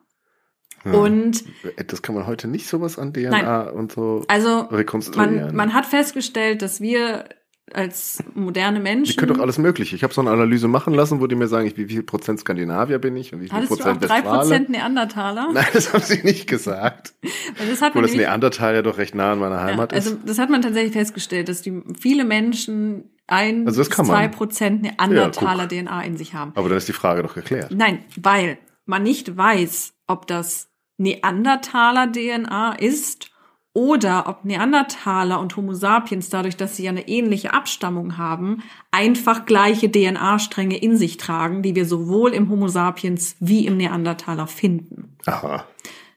Und 0.85 1.43
Das 1.87 2.01
kann 2.01 2.15
man 2.15 2.25
heute 2.25 2.47
nicht 2.47 2.67
sowas 2.67 2.97
an 2.97 3.13
DNA 3.13 3.29
Nein. 3.29 3.73
und 3.73 3.91
so 3.91 4.23
also 4.27 4.61
rekonstruieren. 4.61 5.47
man, 5.47 5.55
man 5.55 5.73
hat 5.73 5.85
festgestellt, 5.85 6.61
dass 6.61 6.79
wir 6.79 7.25
als 7.73 8.23
moderne 8.33 8.79
Menschen. 8.79 9.09
ich 9.11 9.17
könnte 9.17 9.33
doch 9.35 9.41
alles 9.41 9.57
mögliche. 9.57 9.95
Ich 9.95 10.03
habe 10.03 10.13
so 10.13 10.21
eine 10.21 10.31
Analyse 10.31 10.67
machen 10.67 10.93
lassen, 10.93 11.21
wo 11.21 11.27
die 11.27 11.35
mir 11.35 11.47
sagen, 11.47 11.67
ich, 11.67 11.77
wie 11.77 11.85
viel 11.85 12.03
Prozent 12.03 12.39
Skandinavier 12.39 12.99
bin 12.99 13.15
ich 13.15 13.33
und 13.33 13.41
wie 13.41 13.47
viel 13.47 13.53
Hattest 13.55 13.71
du 13.71 13.75
auch 13.75 13.93
Prozent 13.93 14.09
drei. 14.09 14.21
Prozent 14.21 14.69
Neandertaler? 14.69 15.49
Nein, 15.53 15.65
das 15.73 15.93
haben 15.93 16.03
sie 16.03 16.21
nicht 16.23 16.47
gesagt. 16.47 17.13
Weil 17.57 17.69
das 17.69 17.81
hat 17.81 17.95
Wo 17.95 17.99
man 17.99 18.07
das 18.07 18.15
Neandertal 18.15 18.75
ja 18.75 18.81
doch 18.81 18.97
recht 18.97 19.15
nah 19.15 19.33
an 19.33 19.39
meiner 19.39 19.61
Heimat 19.61 19.91
ja, 19.91 19.97
also 19.97 20.11
ist. 20.11 20.19
das 20.25 20.39
hat 20.39 20.49
man 20.49 20.61
tatsächlich 20.61 20.93
festgestellt, 20.93 21.49
dass 21.49 21.61
die 21.61 21.81
viele 21.99 22.25
Menschen 22.25 23.09
ein 23.27 23.67
Also 23.67 23.83
bis 23.83 23.89
zwei 23.89 24.27
Prozent 24.27 24.81
Neandertaler 24.81 25.67
Ja, 25.71 25.83
DNA 25.83 26.01
in 26.03 26.17
sich 26.17 26.33
haben. 26.33 26.51
Aber 26.55 26.69
dann 26.69 26.77
ist 26.77 26.87
die 26.87 26.93
Frage 26.93 27.23
doch 27.23 27.35
geklärt. 27.35 27.71
Nein, 27.71 27.99
weil 28.21 28.57
man 28.85 29.03
nicht 29.03 29.37
weiß, 29.37 29.93
ob 30.07 30.27
das 30.27 30.69
Neandertaler 30.97 32.11
DNA 32.11 32.73
ist 32.73 33.29
oder 33.73 34.27
ob 34.27 34.45
Neandertaler 34.45 35.39
und 35.39 35.55
Homo 35.55 35.73
sapiens 35.73 36.29
dadurch, 36.29 36.57
dass 36.57 36.75
sie 36.75 36.83
ja 36.83 36.89
eine 36.89 37.07
ähnliche 37.07 37.53
Abstammung 37.53 38.17
haben, 38.17 38.63
einfach 38.91 39.45
gleiche 39.45 39.91
DNA-Stränge 39.91 40.77
in 40.77 40.97
sich 40.97 41.17
tragen, 41.17 41.61
die 41.61 41.75
wir 41.75 41.85
sowohl 41.85 42.33
im 42.33 42.49
Homo 42.49 42.67
sapiens 42.67 43.35
wie 43.39 43.67
im 43.67 43.77
Neandertaler 43.77 44.47
finden. 44.47 45.17
Aha. 45.25 45.65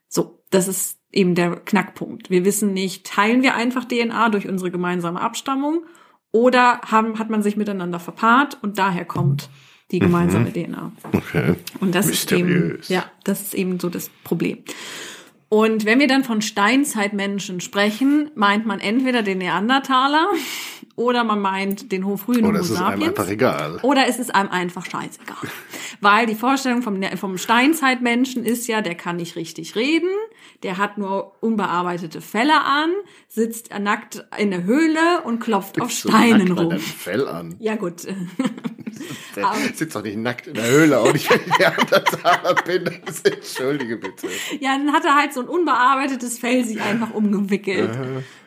So, 0.08 0.42
das 0.50 0.66
ist 0.66 0.98
eben 1.12 1.34
der 1.34 1.56
Knackpunkt. 1.56 2.30
Wir 2.30 2.44
wissen 2.44 2.72
nicht, 2.72 3.06
teilen 3.06 3.42
wir 3.42 3.54
einfach 3.54 3.84
DNA 3.84 4.30
durch 4.30 4.48
unsere 4.48 4.70
gemeinsame 4.70 5.20
Abstammung 5.20 5.84
oder 6.30 6.80
haben, 6.90 7.18
hat 7.18 7.28
man 7.28 7.42
sich 7.42 7.56
miteinander 7.56 8.00
verpaart 8.00 8.58
und 8.62 8.78
daher 8.78 9.04
kommt 9.04 9.50
die 9.90 9.98
gemeinsame 9.98 10.50
DNA. 10.50 10.90
Okay. 11.12 11.54
Und 11.80 11.94
das 11.94 12.08
ist 12.08 12.32
eben, 12.32 12.48
Mysteriös. 12.48 12.88
ja, 12.88 13.04
das 13.24 13.42
ist 13.42 13.54
eben 13.54 13.78
so 13.78 13.90
das 13.90 14.08
Problem. 14.24 14.58
Und 15.54 15.84
wenn 15.84 16.00
wir 16.00 16.06
dann 16.06 16.24
von 16.24 16.40
Steinzeitmenschen 16.40 17.60
sprechen, 17.60 18.30
meint 18.34 18.64
man 18.64 18.80
entweder 18.80 19.22
den 19.22 19.36
Neandertaler 19.36 20.28
oder 20.96 21.24
man 21.24 21.42
meint 21.42 21.92
den 21.92 22.06
ho- 22.06 22.16
frühen 22.16 22.46
Oder 22.46 22.60
Homo 22.60 22.64
es 22.64 22.70
ist 22.70 22.76
einem 22.78 22.86
sapiens. 23.00 23.08
einfach 23.10 23.28
egal. 23.30 23.78
Oder 23.82 24.06
es 24.08 24.18
ist 24.18 24.34
einem 24.34 24.48
einfach 24.48 24.86
scheißegal. 24.86 25.36
Weil 26.00 26.24
die 26.24 26.34
Vorstellung 26.36 26.80
vom, 26.80 26.98
Ne- 26.98 27.18
vom 27.18 27.36
Steinzeitmenschen 27.36 28.46
ist 28.46 28.66
ja, 28.66 28.80
der 28.80 28.94
kann 28.94 29.16
nicht 29.16 29.36
richtig 29.36 29.76
reden, 29.76 30.08
der 30.62 30.78
hat 30.78 30.96
nur 30.96 31.34
unbearbeitete 31.42 32.22
Felle 32.22 32.58
an, 32.64 32.88
sitzt 33.28 33.78
nackt 33.78 34.24
in 34.38 34.50
der 34.52 34.64
Höhle 34.64 35.20
und 35.24 35.40
klopft 35.40 35.78
auf 35.82 35.92
So 35.92 36.08
Steinen 36.08 36.52
rum. 36.52 36.78
Fell 36.78 37.28
an. 37.28 37.56
Ja 37.58 37.74
gut. 37.76 38.06
Der 39.36 39.46
Aber- 39.46 39.56
sitzt 39.74 39.94
doch 39.96 40.02
nicht 40.02 40.16
nackt 40.18 40.46
in 40.46 40.54
der 40.54 40.66
Höhle, 40.66 40.98
auch 40.98 41.12
nicht, 41.12 41.30
wenn 41.30 41.40
ich 41.40 41.58
Neandertaler 41.58 42.54
bin. 42.64 42.90
Das 43.04 43.20
entschuldige 43.22 43.96
bitte. 43.96 44.28
Ja, 44.60 44.76
dann 44.76 44.92
hat 44.92 45.04
er 45.04 45.14
halt 45.16 45.32
so 45.32 45.40
ein 45.40 45.48
unbearbeitetes 45.48 46.38
Fell 46.38 46.64
sich 46.64 46.80
einfach 46.80 47.12
umgewickelt. 47.14 47.90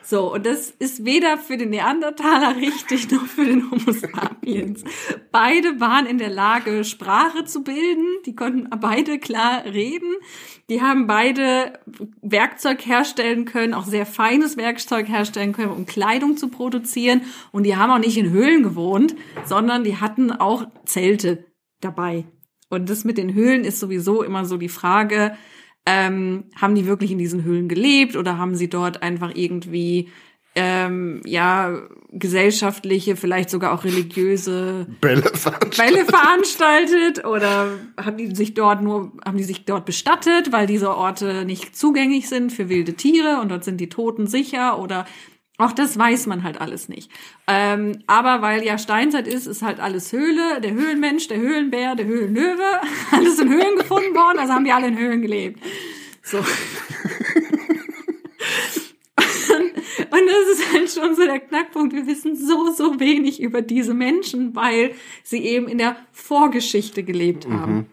So, 0.02 0.32
und 0.32 0.46
das 0.46 0.70
ist 0.70 1.04
weder 1.04 1.36
für 1.36 1.56
den 1.56 1.70
Neandertaler 1.70 2.56
richtig 2.56 3.10
noch 3.10 3.26
für 3.26 3.44
den 3.44 3.68
Homo 3.70 3.90
sapiens. 3.90 4.84
Beide 5.32 5.80
waren 5.80 6.06
in 6.06 6.18
der 6.18 6.30
Lage, 6.30 6.84
Sprache 6.84 7.44
zu 7.44 7.64
bilden. 7.64 8.06
Die 8.24 8.36
konnten 8.36 8.68
beide 8.80 9.18
klar 9.18 9.64
reden. 9.64 10.14
Die 10.68 10.82
haben 10.82 11.06
beide 11.06 11.78
Werkzeug 12.22 12.84
herstellen 12.84 13.44
können, 13.44 13.72
auch 13.72 13.84
sehr 13.84 14.04
feines 14.04 14.56
Werkzeug 14.56 15.08
herstellen 15.08 15.52
können, 15.52 15.70
um 15.70 15.86
Kleidung 15.86 16.36
zu 16.36 16.48
produzieren. 16.48 17.22
Und 17.52 17.62
die 17.62 17.76
haben 17.76 17.92
auch 17.92 17.98
nicht 17.98 18.18
in 18.18 18.30
Höhlen 18.30 18.64
gewohnt, 18.64 19.14
sondern 19.44 19.84
die 19.84 19.96
hatten 19.96 20.32
auch 20.32 20.66
Zelte 20.84 21.46
dabei. 21.80 22.24
Und 22.68 22.90
das 22.90 23.04
mit 23.04 23.16
den 23.16 23.32
Höhlen 23.32 23.64
ist 23.64 23.78
sowieso 23.78 24.22
immer 24.22 24.44
so 24.44 24.56
die 24.56 24.68
Frage, 24.68 25.36
ähm, 25.86 26.50
haben 26.56 26.74
die 26.74 26.86
wirklich 26.86 27.12
in 27.12 27.18
diesen 27.18 27.44
Höhlen 27.44 27.68
gelebt 27.68 28.16
oder 28.16 28.38
haben 28.38 28.56
sie 28.56 28.68
dort 28.68 29.02
einfach 29.02 29.30
irgendwie 29.34 30.08
ähm, 30.56 31.20
ja 31.24 31.82
gesellschaftliche, 32.10 33.14
vielleicht 33.14 33.50
sogar 33.50 33.72
auch 33.72 33.84
religiöse 33.84 34.86
Bälle 35.00 35.22
veranstaltet. 35.22 35.76
Bälle 35.76 36.04
veranstaltet 36.06 37.24
oder 37.24 37.68
haben 38.02 38.16
die 38.16 38.34
sich 38.34 38.54
dort 38.54 38.82
nur 38.82 39.12
haben 39.24 39.36
die 39.36 39.44
sich 39.44 39.66
dort 39.66 39.84
bestattet, 39.84 40.52
weil 40.52 40.66
diese 40.66 40.96
Orte 40.96 41.44
nicht 41.44 41.76
zugänglich 41.76 42.28
sind 42.28 42.52
für 42.52 42.68
wilde 42.68 42.94
Tiere 42.94 43.40
und 43.40 43.50
dort 43.50 43.64
sind 43.64 43.80
die 43.80 43.90
Toten 43.90 44.26
sicher 44.26 44.78
oder 44.80 45.04
auch 45.58 45.72
das 45.72 45.98
weiß 45.98 46.26
man 46.26 46.42
halt 46.42 46.60
alles 46.60 46.88
nicht. 46.88 47.10
Ähm, 47.46 47.98
aber 48.06 48.42
weil 48.42 48.62
ja 48.64 48.78
Steinzeit 48.78 49.26
ist, 49.26 49.46
ist 49.46 49.62
halt 49.62 49.80
alles 49.80 50.12
Höhle. 50.12 50.60
Der 50.60 50.72
Höhlenmensch, 50.72 51.28
der 51.28 51.38
Höhlenbär, 51.38 51.94
der 51.94 52.06
Höhlenlöwe, 52.06 52.80
alles 53.10 53.38
in 53.38 53.48
Höhlen 53.50 53.76
gefunden 53.76 54.14
worden, 54.14 54.38
also 54.38 54.52
haben 54.52 54.64
die 54.64 54.72
alle 54.72 54.88
in 54.88 54.98
Höhlen 54.98 55.22
gelebt. 55.22 55.62
So. 56.22 56.38
Und 60.16 60.26
das 60.26 60.58
ist 60.58 60.72
halt 60.72 60.90
schon 60.90 61.14
so 61.16 61.24
der 61.24 61.40
Knackpunkt. 61.40 61.92
Wir 61.94 62.06
wissen 62.06 62.36
so, 62.36 62.72
so 62.72 63.00
wenig 63.00 63.40
über 63.40 63.60
diese 63.60 63.92
Menschen, 63.92 64.54
weil 64.54 64.94
sie 65.22 65.44
eben 65.44 65.68
in 65.68 65.78
der 65.78 65.96
Vorgeschichte 66.12 67.02
gelebt 67.02 67.46
haben. 67.48 67.86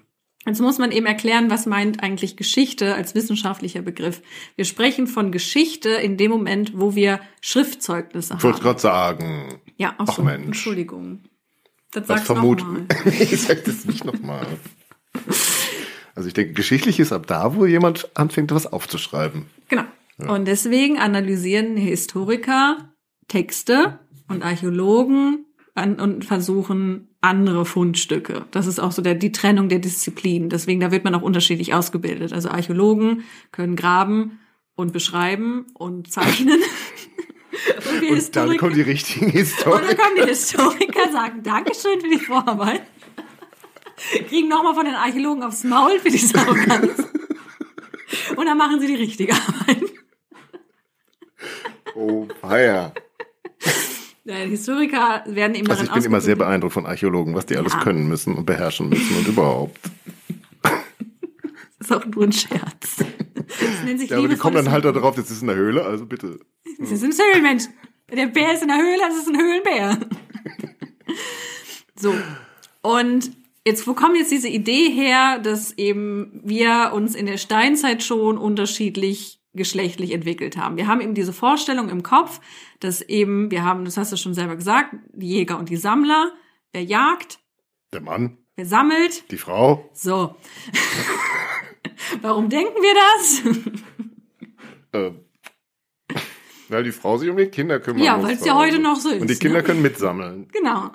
Jetzt 0.45 0.59
muss 0.61 0.77
man 0.77 0.91
eben 0.91 1.05
erklären, 1.05 1.49
was 1.49 1.65
meint 1.65 2.03
eigentlich 2.03 2.35
Geschichte 2.35 2.95
als 2.95 3.15
wissenschaftlicher 3.15 3.81
Begriff. 3.81 4.21
Wir 4.55 4.65
sprechen 4.65 5.07
von 5.07 5.31
Geschichte 5.31 5.89
in 5.89 6.17
dem 6.17 6.31
Moment, 6.31 6.73
wo 6.75 6.95
wir 6.95 7.19
Schriftzeugnisse 7.41 8.35
Ich 8.37 8.43
wollte 8.43 8.57
haben. 8.57 8.63
gerade 8.63 8.79
sagen. 8.79 9.59
Ja, 9.77 9.95
ach 9.97 10.05
Ach, 10.09 10.15
so, 10.15 10.21
Mensch. 10.23 10.45
Entschuldigung. 10.45 11.23
Das 11.91 12.09
Was 12.09 12.19
sag's 12.25 12.29
noch 12.29 12.35
vermut. 12.35 12.61
mal. 12.61 12.85
ich 13.19 13.41
sag 13.41 13.63
das 13.63 13.85
nicht 13.85 14.03
nochmal. 14.03 14.45
Also 16.15 16.27
ich 16.27 16.33
denke, 16.33 16.53
geschichtlich 16.53 16.99
ist 16.99 17.11
ab 17.13 17.25
da, 17.27 17.55
wo 17.55 17.65
jemand 17.65 18.09
anfängt, 18.15 18.51
was 18.51 18.67
aufzuschreiben. 18.71 19.45
Und 20.17 20.47
deswegen 20.47 20.99
analysieren 20.99 21.75
Historiker 21.75 22.93
Texte 23.27 23.99
und 24.27 24.43
Archäologen 24.43 25.45
an, 25.75 25.99
und 25.99 26.25
versuchen 26.25 27.09
andere 27.21 27.65
Fundstücke. 27.65 28.45
Das 28.51 28.67
ist 28.67 28.79
auch 28.79 28.91
so 28.91 29.01
der, 29.01 29.15
die 29.15 29.31
Trennung 29.31 29.69
der 29.69 29.79
Disziplinen. 29.79 30.49
Deswegen, 30.49 30.79
da 30.79 30.91
wird 30.91 31.03
man 31.03 31.15
auch 31.15 31.21
unterschiedlich 31.21 31.73
ausgebildet. 31.73 32.33
Also 32.33 32.49
Archäologen 32.49 33.23
können 33.51 33.75
graben 33.75 34.39
und 34.75 34.93
beschreiben 34.93 35.67
und 35.73 36.11
zeichnen. 36.11 36.59
und 37.99 38.11
Und 38.11 38.35
dann 38.35 38.57
kommen 38.57 38.75
die 38.75 38.81
richtigen 38.81 39.25
und 39.25 39.33
dann 39.33 39.41
Historiker. 39.41 39.95
kommen 39.95 40.15
die 40.17 40.27
Historiker, 40.27 41.11
sagen 41.11 41.43
Dankeschön 41.43 42.01
für 42.01 42.09
die 42.09 42.19
Vorarbeit. 42.19 42.81
Kriegen 44.27 44.49
nochmal 44.49 44.75
von 44.75 44.85
den 44.85 44.95
Archäologen 44.95 45.43
aufs 45.43 45.63
Maul 45.63 45.99
für 45.99 46.09
diese 46.09 46.37
Arroganz. 46.39 47.03
Und 48.35 48.45
dann 48.45 48.57
machen 48.57 48.79
sie 48.79 48.87
die 48.87 48.95
richtige 48.95 49.33
Arbeit. 49.33 49.82
Oh, 51.95 52.27
feier. 52.41 52.93
Die 54.25 54.31
Historiker 54.31 55.23
werden 55.27 55.55
eben 55.55 55.69
Also 55.69 55.83
ich 55.83 55.91
bin 55.91 56.03
immer 56.03 56.21
sehr 56.21 56.35
beeindruckt 56.35 56.73
von 56.73 56.85
Archäologen, 56.85 57.35
was 57.35 57.45
die 57.45 57.57
alles 57.57 57.73
Ja. 57.73 57.79
können 57.81 58.07
müssen 58.07 58.35
und 58.35 58.45
beherrschen 58.45 58.89
müssen 58.89 59.17
und 59.17 59.27
überhaupt. 59.27 59.79
Das 61.79 61.89
ist 61.91 61.97
auch 61.97 62.05
nur 62.05 62.23
ein 62.23 62.31
Scherz. 62.31 62.95
Das 63.35 63.83
nennt 63.83 63.99
sich 63.99 64.09
Ja, 64.09 64.17
aber 64.17 64.29
die 64.29 64.37
kommen 64.37 64.55
dann 64.55 64.71
halt 64.71 64.85
da 64.85 64.89
liebevolles- 64.91 65.01
drauf, 65.01 65.15
das 65.15 65.29
ist 65.29 65.41
in 65.41 65.47
der 65.47 65.57
Höhle, 65.57 65.83
also 65.83 66.05
bitte. 66.05 66.39
Das 66.79 66.91
ist 66.93 67.03
ein 67.03 67.11
Höhlenmensch. 67.11 67.65
Der 68.09 68.27
Bär 68.27 68.53
ist 68.53 68.61
in 68.61 68.69
der 68.69 68.77
Höhle, 68.77 68.99
das 69.05 69.17
ist 69.17 69.27
ein 69.27 69.37
Höhlenbär. 69.37 69.99
So. 71.99 72.13
Und 72.81 73.31
jetzt, 73.65 73.85
wo 73.85 73.93
kommt 73.93 74.15
jetzt 74.17 74.31
diese 74.31 74.47
Idee 74.47 74.89
her, 74.91 75.39
dass 75.39 75.77
eben 75.77 76.39
wir 76.43 76.91
uns 76.93 77.15
in 77.15 77.25
der 77.25 77.37
Steinzeit 77.37 78.01
schon 78.01 78.37
unterschiedlich 78.37 79.41
geschlechtlich 79.53 80.11
entwickelt 80.11 80.57
haben? 80.57 80.77
Wir 80.77 80.87
haben 80.87 81.01
eben 81.01 81.13
diese 81.13 81.33
Vorstellung 81.33 81.89
im 81.89 82.03
Kopf, 82.03 82.39
dass 82.79 83.01
eben, 83.01 83.51
wir 83.51 83.63
haben, 83.63 83.85
das 83.85 83.97
hast 83.97 84.11
du 84.11 84.17
schon 84.17 84.33
selber 84.33 84.55
gesagt, 84.55 84.95
die 85.13 85.27
Jäger 85.27 85.57
und 85.57 85.69
die 85.69 85.77
Sammler, 85.77 86.31
wer 86.71 86.83
jagt, 86.83 87.39
Der 87.93 88.01
Mann, 88.01 88.37
wer 88.55 88.65
sammelt, 88.65 89.29
die 89.31 89.37
Frau, 89.37 89.89
so. 89.93 90.35
Warum 92.21 92.49
denken 92.49 92.75
wir 92.81 92.93
das? 92.95 93.81
äh, 95.01 95.11
weil 96.69 96.83
die 96.83 96.91
Frau 96.91 97.17
sich 97.17 97.29
um 97.29 97.37
die 97.37 97.47
Kinder 97.47 97.79
kümmern 97.79 98.03
Ja, 98.03 98.17
muss 98.17 98.25
weil's 98.25 98.39
zu 98.41 98.47
ja 98.47 98.55
heute 98.55 98.79
noch 98.79 98.95
so 98.95 99.09
ist, 99.09 99.21
Und 99.21 99.29
die 99.29 99.35
Kinder 99.35 99.59
ne? 99.59 99.63
können 99.63 99.81
mitsammeln. 99.81 100.47
Genau. 100.51 100.91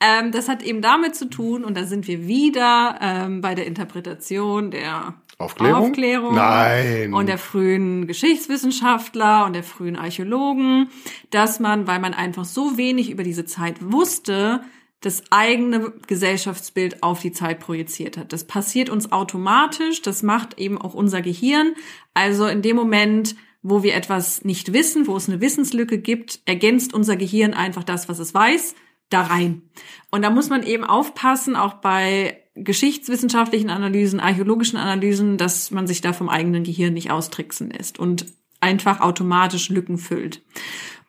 Ähm, 0.00 0.32
das 0.32 0.48
hat 0.48 0.62
eben 0.62 0.82
damit 0.82 1.14
zu 1.14 1.28
tun, 1.28 1.64
und 1.64 1.76
da 1.76 1.84
sind 1.84 2.08
wir 2.08 2.26
wieder 2.26 2.98
ähm, 3.00 3.40
bei 3.40 3.54
der 3.54 3.66
Interpretation 3.66 4.70
der 4.70 5.14
Aufklärung? 5.40 5.88
Aufklärung 5.88 6.34
Nein. 6.34 7.14
und 7.14 7.26
der 7.26 7.38
frühen 7.38 8.06
Geschichtswissenschaftler 8.06 9.46
und 9.46 9.54
der 9.54 9.62
frühen 9.62 9.96
Archäologen, 9.96 10.90
dass 11.30 11.60
man, 11.60 11.86
weil 11.86 11.98
man 11.98 12.14
einfach 12.14 12.44
so 12.44 12.76
wenig 12.76 13.10
über 13.10 13.22
diese 13.22 13.46
Zeit 13.46 13.76
wusste, 13.80 14.62
das 15.00 15.22
eigene 15.30 15.92
Gesellschaftsbild 16.06 17.02
auf 17.02 17.20
die 17.20 17.32
Zeit 17.32 17.58
projiziert 17.58 18.18
hat. 18.18 18.32
Das 18.34 18.44
passiert 18.44 18.90
uns 18.90 19.12
automatisch, 19.12 20.02
das 20.02 20.22
macht 20.22 20.58
eben 20.58 20.76
auch 20.76 20.92
unser 20.92 21.22
Gehirn. 21.22 21.74
Also 22.12 22.46
in 22.46 22.60
dem 22.60 22.76
Moment, 22.76 23.34
wo 23.62 23.82
wir 23.82 23.94
etwas 23.94 24.44
nicht 24.44 24.74
wissen, 24.74 25.06
wo 25.06 25.16
es 25.16 25.28
eine 25.28 25.40
Wissenslücke 25.40 25.98
gibt, 25.98 26.40
ergänzt 26.44 26.92
unser 26.92 27.16
Gehirn 27.16 27.54
einfach 27.54 27.84
das, 27.84 28.10
was 28.10 28.18
es 28.18 28.34
weiß, 28.34 28.74
da 29.08 29.22
rein. 29.22 29.62
Und 30.10 30.22
da 30.22 30.28
muss 30.28 30.50
man 30.50 30.62
eben 30.62 30.84
aufpassen, 30.84 31.56
auch 31.56 31.74
bei 31.74 32.42
geschichtswissenschaftlichen 32.64 33.70
Analysen, 33.70 34.20
archäologischen 34.20 34.78
Analysen, 34.78 35.36
dass 35.36 35.70
man 35.70 35.86
sich 35.86 36.00
da 36.00 36.12
vom 36.12 36.28
eigenen 36.28 36.64
Gehirn 36.64 36.94
nicht 36.94 37.10
austricksen 37.10 37.70
lässt 37.70 37.98
und 37.98 38.26
einfach 38.60 39.00
automatisch 39.00 39.68
Lücken 39.70 39.98
füllt. 39.98 40.42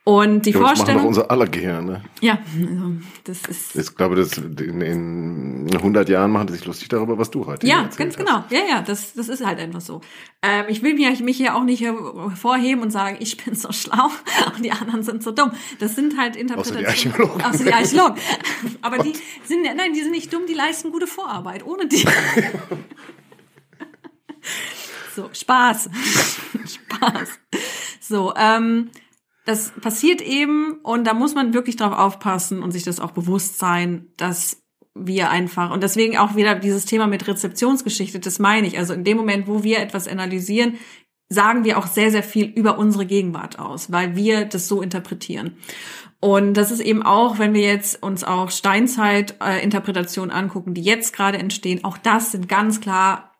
Und 0.03 0.48
die 0.48 0.50
Ja, 0.50 0.60
das 0.60 0.62
machen 0.62 0.77
doch 0.77 0.77
Vorstellung, 0.77 1.08
unser 1.08 1.29
aller 1.29 1.46
Gehirne. 1.46 2.03
ja, 2.22 2.39
also 2.58 2.93
das 3.24 3.43
ist 3.46 3.75
Ich 3.75 3.96
glaube, 3.96 4.15
das 4.15 4.36
in, 4.36 4.81
in 4.81 5.70
100 5.72 6.10
Jahren 6.10 6.31
machen 6.31 6.48
die 6.48 6.53
sich 6.53 6.65
lustig 6.65 6.89
darüber, 6.89 7.20
was 7.20 7.29
du 7.29 7.46
heute 7.46 7.67
Ja, 7.67 7.88
ganz 7.96 8.17
genau. 8.17 8.43
Ja, 8.50 8.60
ja, 8.67 8.81
das, 8.81 9.13
das 9.13 9.29
ist 9.29 9.46
halt 9.46 9.60
einfach 9.60 9.81
so. 9.81 10.01
Ähm, 10.41 10.65
ich 10.70 10.81
will 10.81 10.96
mich, 10.96 11.20
mich 11.20 11.38
hier 11.38 11.55
auch 11.55 11.63
nicht 11.63 11.84
hervorheben 11.84 12.81
und 12.81 12.89
sagen, 12.89 13.17
ich 13.20 13.38
bin 13.38 13.53
so 13.53 13.72
schlau 13.72 14.10
und 14.55 14.65
die 14.65 14.72
anderen 14.72 15.03
sind 15.03 15.22
so 15.22 15.29
dumm. 15.31 15.51
Das 15.77 15.96
sind 15.96 16.17
halt 16.17 16.36
Interpretationen. 16.36 16.88
Archäologen. 16.88 17.43
Außer 17.43 17.63
die 17.63 17.74
Archäologen. 17.74 18.15
Aber 18.81 18.98
die 18.98 19.13
sind, 19.46 19.62
nein, 19.62 19.93
die 19.93 20.01
sind 20.01 20.12
nicht 20.13 20.34
dumm, 20.34 20.48
die 20.48 20.55
leisten 20.55 20.91
gute 20.91 21.05
Vorarbeit. 21.05 21.63
Ohne 21.63 21.88
die. 21.88 21.98
so, 25.15 25.29
Spaß. 25.31 25.91
Spaß. 26.65 27.29
So, 28.00 28.34
ähm, 28.36 28.89
das 29.46 29.72
passiert 29.82 30.22
eben 30.22 30.80
und 30.84 31.06
da 31.06 31.14
muss 31.14 31.34
man 31.34 31.54
wirklich 31.54 31.76
drauf 31.76 31.94
aufpassen 31.94 32.62
und 32.62 32.72
sich 32.72 32.84
das 32.84 33.00
auch 33.00 33.12
bewusst 33.12 33.58
sein, 33.58 34.08
dass 34.18 34.62
wir 34.94 35.30
einfach 35.30 35.72
und 35.72 35.84
deswegen 35.84 36.18
auch 36.18 36.36
wieder 36.36 36.56
dieses 36.56 36.86
Thema 36.86 37.08
mit 37.08 37.28
Rezeptionsgeschichte, 37.28 38.20
das 38.20 38.40
meine 38.40 38.68
ich. 38.68 38.78
Also 38.78 38.94
in 38.94 39.04
dem 39.04 39.18
Moment, 39.18 39.48
wo 39.48 39.64
wir 39.64 39.80
etwas 39.80 40.08
analysieren, 40.08 40.78
sagen 41.30 41.64
wir 41.64 41.78
auch 41.78 41.88
sehr, 41.88 42.12
sehr 42.12 42.24
viel 42.24 42.46
über 42.46 42.78
unsere 42.78 43.06
Gegenwart 43.06 43.58
aus, 43.58 43.92
weil 43.92 44.16
wir 44.16 44.46
das 44.46 44.68
so 44.68 44.82
interpretieren. 44.82 45.56
Und 46.20 46.54
das 46.54 46.72
ist 46.72 46.82
eben 46.82 47.02
auch, 47.02 47.40
wenn 47.40 47.54
wir 47.54 47.62
jetzt 47.62 48.04
uns 48.04 48.24
auch 48.24 48.52
Steinzeit-Interpretationen 48.52 50.30
angucken, 50.30 50.74
die 50.74 50.84
jetzt 50.84 51.14
gerade 51.14 51.40
entstehen, 51.40 51.84
auch 51.84 51.98
das 51.98 52.32
sind 52.32 52.48
ganz 52.48 52.82
klar 52.82 53.31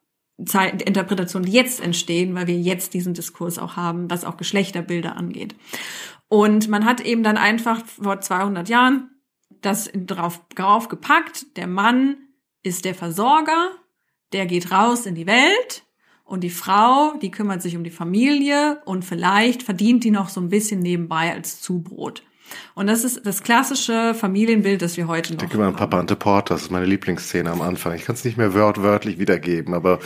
Zeit, 0.45 0.81
Interpretationen, 0.81 1.45
die 1.45 1.55
jetzt 1.55 1.81
entstehen, 1.81 2.36
weil 2.36 2.48
wir 2.48 2.60
jetzt 2.60 2.93
diesen 2.93 3.13
Diskurs 3.13 3.60
auch 3.60 3.75
haben, 3.75 4.10
was 4.10 4.25
auch 4.25 4.38
Geschlechterbilder 4.38 5.15
angeht. 5.15 5.55
Und 6.27 6.67
man 6.69 6.86
hat 6.86 7.01
eben 7.01 7.24
dann 7.24 7.38
einfach 7.38 7.86
vor 7.86 8.21
200 8.21 8.69
Jahren 8.69 9.10
das 9.62 9.89
drauf, 9.93 10.41
drauf 10.55 10.88
gepackt, 10.88 11.57
der 11.57 11.67
Mann 11.67 12.17
ist 12.63 12.86
der 12.86 12.95
Versorger, 12.95 13.71
der 14.33 14.45
geht 14.45 14.71
raus 14.71 15.05
in 15.05 15.15
die 15.15 15.27
Welt 15.27 15.83
und 16.24 16.43
die 16.43 16.50
Frau, 16.50 17.13
die 17.21 17.31
kümmert 17.31 17.62
sich 17.62 17.75
um 17.75 17.83
die 17.83 17.89
Familie 17.89 18.81
und 18.86 19.03
vielleicht 19.03 19.63
verdient 19.63 20.03
die 20.03 20.12
noch 20.12 20.29
so 20.29 20.39
ein 20.39 20.50
bisschen 20.50 20.79
nebenbei 20.79 21.33
als 21.33 21.62
Zubrot. 21.62 22.24
Und 22.75 22.88
das 22.88 23.03
ist 23.03 23.25
das 23.25 23.43
klassische 23.43 24.13
Familienbild, 24.13 24.81
das 24.81 24.98
wir 24.98 25.08
heute 25.08 25.34
noch 25.34 25.41
Ich 25.41 25.50
denke 25.50 25.58
mal 25.58 25.67
an 25.67 25.75
Papa 25.75 26.00
Ante 26.00 26.15
Porter, 26.15 26.55
das 26.55 26.63
ist 26.63 26.72
meine 26.72 26.86
Lieblingsszene 26.86 27.50
am 27.51 27.62
Anfang. 27.62 27.93
Ich 27.96 28.05
kann 28.05 28.15
es 28.15 28.24
nicht 28.24 28.38
mehr 28.38 28.53
wörtwörtlich 28.53 29.20
wiedergeben, 29.20 29.74
aber 29.74 30.00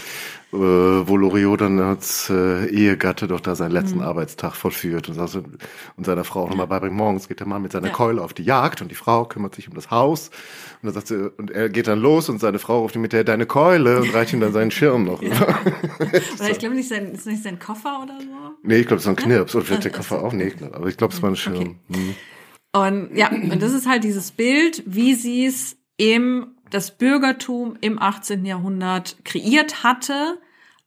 äh, 0.53 0.57
wo 0.57 1.17
Loriot 1.17 1.61
dann 1.61 1.79
als 1.79 2.29
äh, 2.29 2.65
Ehegatte 2.67 3.27
doch 3.27 3.39
da 3.39 3.55
seinen 3.55 3.71
letzten 3.71 3.97
Mhm. 3.99 4.05
Arbeitstag 4.05 4.53
vollführt 4.55 5.09
und, 5.09 5.19
und 5.97 6.05
seiner 6.05 6.23
Frau 6.23 6.43
auch 6.43 6.49
nochmal 6.49 6.67
beibringt, 6.67 6.95
morgens 6.95 7.27
geht 7.27 7.39
der 7.39 7.47
Mann 7.47 7.61
mit 7.61 7.71
seiner 7.73 7.87
Ja. 7.87 7.93
Keule 7.93 8.21
auf 8.21 8.33
die 8.33 8.43
Jagd 8.43 8.81
und 8.81 8.89
die 8.89 8.95
Frau 8.95 9.25
kümmert 9.25 9.53
sich 9.55 9.67
um 9.67 9.73
das 9.75 9.91
Haus. 9.91 10.29
Und, 10.81 10.87
dann 10.87 10.93
sagt 10.93 11.07
sie, 11.07 11.31
und 11.37 11.51
er 11.51 11.69
geht 11.69 11.87
dann 11.87 11.99
los 11.99 12.29
und 12.29 12.39
seine 12.39 12.59
Frau 12.59 12.79
ruft 12.81 12.95
ihm 12.95 13.01
mit 13.01 13.13
der 13.13 13.23
deine 13.23 13.45
Keule 13.45 14.01
und 14.01 14.13
reicht 14.13 14.33
ihm 14.33 14.39
dann 14.39 14.53
seinen 14.53 14.71
Schirm 14.71 15.03
noch. 15.05 15.21
Oder 16.39 16.49
ich 16.51 16.59
glaube 16.59 16.75
nicht 16.75 16.89
sein, 16.89 17.11
ist 17.13 17.25
nicht 17.27 17.43
sein 17.43 17.59
Koffer 17.59 17.99
oder 18.03 18.17
so. 18.19 18.27
nee, 18.63 18.77
ich 18.77 18.87
glaube, 18.87 18.99
es 18.99 19.05
war 19.05 19.13
ein 19.13 19.17
Knirps. 19.17 19.55
Oder 19.55 19.65
vielleicht 19.65 19.83
der 19.85 19.91
Koffer 19.91 20.23
auch? 20.23 20.31
Nee, 20.33 20.53
aber 20.71 20.87
ich 20.87 20.97
glaube, 20.97 21.13
es 21.13 21.21
war 21.21 21.29
ein 21.29 21.35
Schirm. 21.35 21.75
Okay. 21.89 21.99
Hm. 21.99 22.15
Und 22.75 23.15
ja, 23.15 23.29
und 23.29 23.61
das 23.61 23.71
ist 23.71 23.87
halt 23.87 24.03
dieses 24.03 24.31
Bild, 24.31 24.83
wie 24.85 25.15
sie 25.15 25.45
es 25.45 25.77
im 25.95 26.47
das 26.69 26.97
Bürgertum 26.97 27.77
im 27.79 28.01
18. 28.01 28.45
Jahrhundert 28.45 29.15
kreiert 29.23 29.83
hatte, 29.83 30.39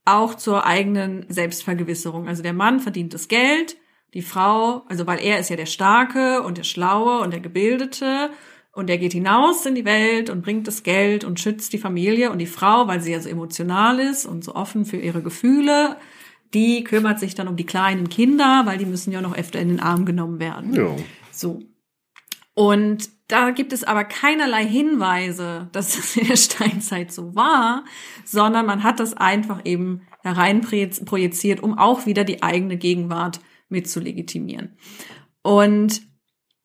auch 0.05 0.35
zur 0.35 0.67
eigenen 0.67 1.25
Selbstvergewisserung. 1.29 2.27
Also 2.27 2.43
der 2.43 2.53
Mann 2.53 2.79
verdient 2.79 3.15
das 3.15 3.27
Geld, 3.27 3.77
die 4.13 4.21
Frau, 4.21 4.83
also 4.87 5.07
weil 5.07 5.19
er 5.19 5.39
ist 5.39 5.49
ja 5.49 5.55
der 5.55 5.65
Starke 5.65 6.43
und 6.43 6.59
der 6.59 6.63
Schlaue 6.63 7.21
und 7.21 7.31
der 7.31 7.39
Gebildete 7.39 8.29
und 8.71 8.89
er 8.91 8.99
geht 8.99 9.13
hinaus 9.13 9.65
in 9.65 9.73
die 9.73 9.85
Welt 9.85 10.29
und 10.29 10.43
bringt 10.43 10.67
das 10.67 10.83
Geld 10.83 11.23
und 11.23 11.39
schützt 11.39 11.73
die 11.73 11.79
Familie 11.79 12.29
und 12.29 12.37
die 12.37 12.45
Frau, 12.45 12.87
weil 12.87 13.01
sie 13.01 13.13
ja 13.13 13.19
so 13.19 13.29
emotional 13.29 13.99
ist 13.99 14.27
und 14.27 14.43
so 14.43 14.53
offen 14.53 14.85
für 14.85 14.97
ihre 14.97 15.23
Gefühle, 15.23 15.95
die 16.53 16.83
kümmert 16.83 17.19
sich 17.19 17.33
dann 17.33 17.47
um 17.47 17.55
die 17.55 17.65
kleinen 17.65 18.09
Kinder, 18.09 18.63
weil 18.65 18.77
die 18.77 18.85
müssen 18.85 19.11
ja 19.11 19.21
noch 19.21 19.35
öfter 19.35 19.59
in 19.59 19.69
den 19.69 19.79
Arm 19.79 20.05
genommen 20.05 20.39
werden. 20.39 20.75
Ja. 20.75 20.95
So. 21.31 21.61
Und 22.59 23.09
da 23.29 23.51
gibt 23.51 23.71
es 23.71 23.85
aber 23.85 24.03
keinerlei 24.03 24.67
Hinweise, 24.67 25.69
dass 25.71 25.95
das 25.95 26.17
in 26.17 26.27
der 26.27 26.35
Steinzeit 26.35 27.09
so 27.09 27.33
war, 27.33 27.85
sondern 28.25 28.65
man 28.65 28.83
hat 28.83 28.99
das 28.99 29.13
einfach 29.13 29.61
eben 29.63 30.01
herein 30.23 30.59
projiziert, 30.59 31.63
um 31.63 31.77
auch 31.77 32.05
wieder 32.05 32.25
die 32.25 32.43
eigene 32.43 32.75
Gegenwart 32.75 33.39
mit 33.69 33.89
zu 33.89 34.01
legitimieren. 34.01 34.77
Und 35.41 36.01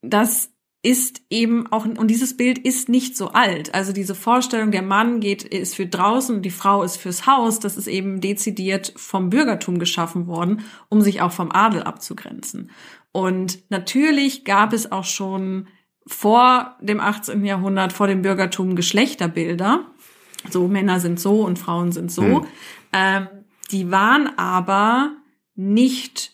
das 0.02 0.50
ist 0.82 1.22
eben 1.30 1.68
auch, 1.68 1.84
und 1.84 2.08
dieses 2.08 2.36
Bild 2.36 2.58
ist 2.58 2.88
nicht 2.88 3.16
so 3.16 3.28
alt. 3.28 3.72
Also 3.72 3.92
diese 3.92 4.16
Vorstellung, 4.16 4.72
der 4.72 4.82
Mann 4.82 5.20
geht, 5.20 5.44
ist 5.44 5.76
für 5.76 5.86
draußen, 5.86 6.42
die 6.42 6.50
Frau 6.50 6.82
ist 6.82 6.96
fürs 6.96 7.24
Haus, 7.24 7.60
das 7.60 7.76
ist 7.76 7.86
eben 7.86 8.20
dezidiert 8.20 8.92
vom 8.96 9.30
Bürgertum 9.30 9.78
geschaffen 9.78 10.26
worden, 10.26 10.64
um 10.88 11.02
sich 11.02 11.20
auch 11.20 11.30
vom 11.30 11.52
Adel 11.52 11.84
abzugrenzen. 11.84 12.72
Und 13.12 13.60
natürlich 13.70 14.44
gab 14.44 14.72
es 14.72 14.90
auch 14.90 15.04
schon 15.04 15.68
vor 16.06 16.76
dem 16.80 17.00
18. 17.00 17.44
Jahrhundert, 17.44 17.92
vor 17.92 18.06
dem 18.06 18.22
Bürgertum 18.22 18.76
Geschlechterbilder. 18.76 19.86
So 20.50 20.68
Männer 20.68 21.00
sind 21.00 21.18
so 21.18 21.42
und 21.42 21.58
Frauen 21.58 21.92
sind 21.92 22.12
so. 22.12 22.22
Hm. 22.22 22.46
Ähm, 22.92 23.28
die 23.70 23.90
waren 23.90 24.38
aber 24.38 25.12
nicht 25.54 26.32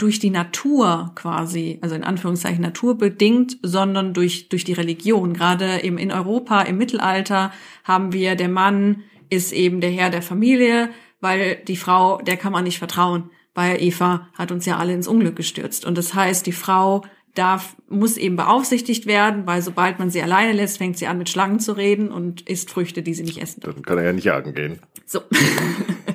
durch 0.00 0.18
die 0.18 0.30
Natur 0.30 1.12
quasi, 1.14 1.78
also 1.82 1.94
in 1.94 2.04
Anführungszeichen 2.04 2.62
naturbedingt, 2.62 3.58
sondern 3.62 4.14
durch, 4.14 4.48
durch 4.48 4.64
die 4.64 4.72
Religion. 4.72 5.34
Gerade 5.34 5.82
eben 5.82 5.98
in 5.98 6.10
Europa 6.10 6.62
im 6.62 6.78
Mittelalter 6.78 7.52
haben 7.84 8.12
wir, 8.12 8.34
der 8.34 8.48
Mann 8.48 9.02
ist 9.28 9.52
eben 9.52 9.80
der 9.80 9.90
Herr 9.90 10.10
der 10.10 10.22
Familie, 10.22 10.90
weil 11.20 11.56
die 11.68 11.76
Frau, 11.76 12.18
der 12.22 12.36
kann 12.36 12.52
man 12.52 12.64
nicht 12.64 12.78
vertrauen, 12.78 13.30
weil 13.54 13.82
Eva 13.82 14.28
hat 14.34 14.52
uns 14.52 14.64
ja 14.64 14.78
alle 14.78 14.94
ins 14.94 15.08
Unglück 15.08 15.36
gestürzt. 15.36 15.84
Und 15.84 15.98
das 15.98 16.14
heißt, 16.14 16.46
die 16.46 16.52
Frau 16.52 17.02
darf, 17.34 17.76
muss 17.88 18.16
eben 18.16 18.36
beaufsichtigt 18.36 19.06
werden, 19.06 19.46
weil 19.46 19.62
sobald 19.62 19.98
man 19.98 20.10
sie 20.10 20.22
alleine 20.22 20.52
lässt, 20.52 20.78
fängt 20.78 20.98
sie 20.98 21.06
an 21.06 21.18
mit 21.18 21.28
Schlangen 21.28 21.60
zu 21.60 21.72
reden 21.72 22.10
und 22.10 22.42
isst 22.42 22.70
Früchte, 22.70 23.02
die 23.02 23.14
sie 23.14 23.22
nicht 23.22 23.40
essen 23.40 23.60
darf. 23.60 23.74
Dann 23.74 23.84
kann 23.84 23.98
er 23.98 24.04
ja 24.04 24.12
nicht 24.12 24.24
jagen 24.24 24.54
gehen. 24.54 24.80
So. 25.06 25.20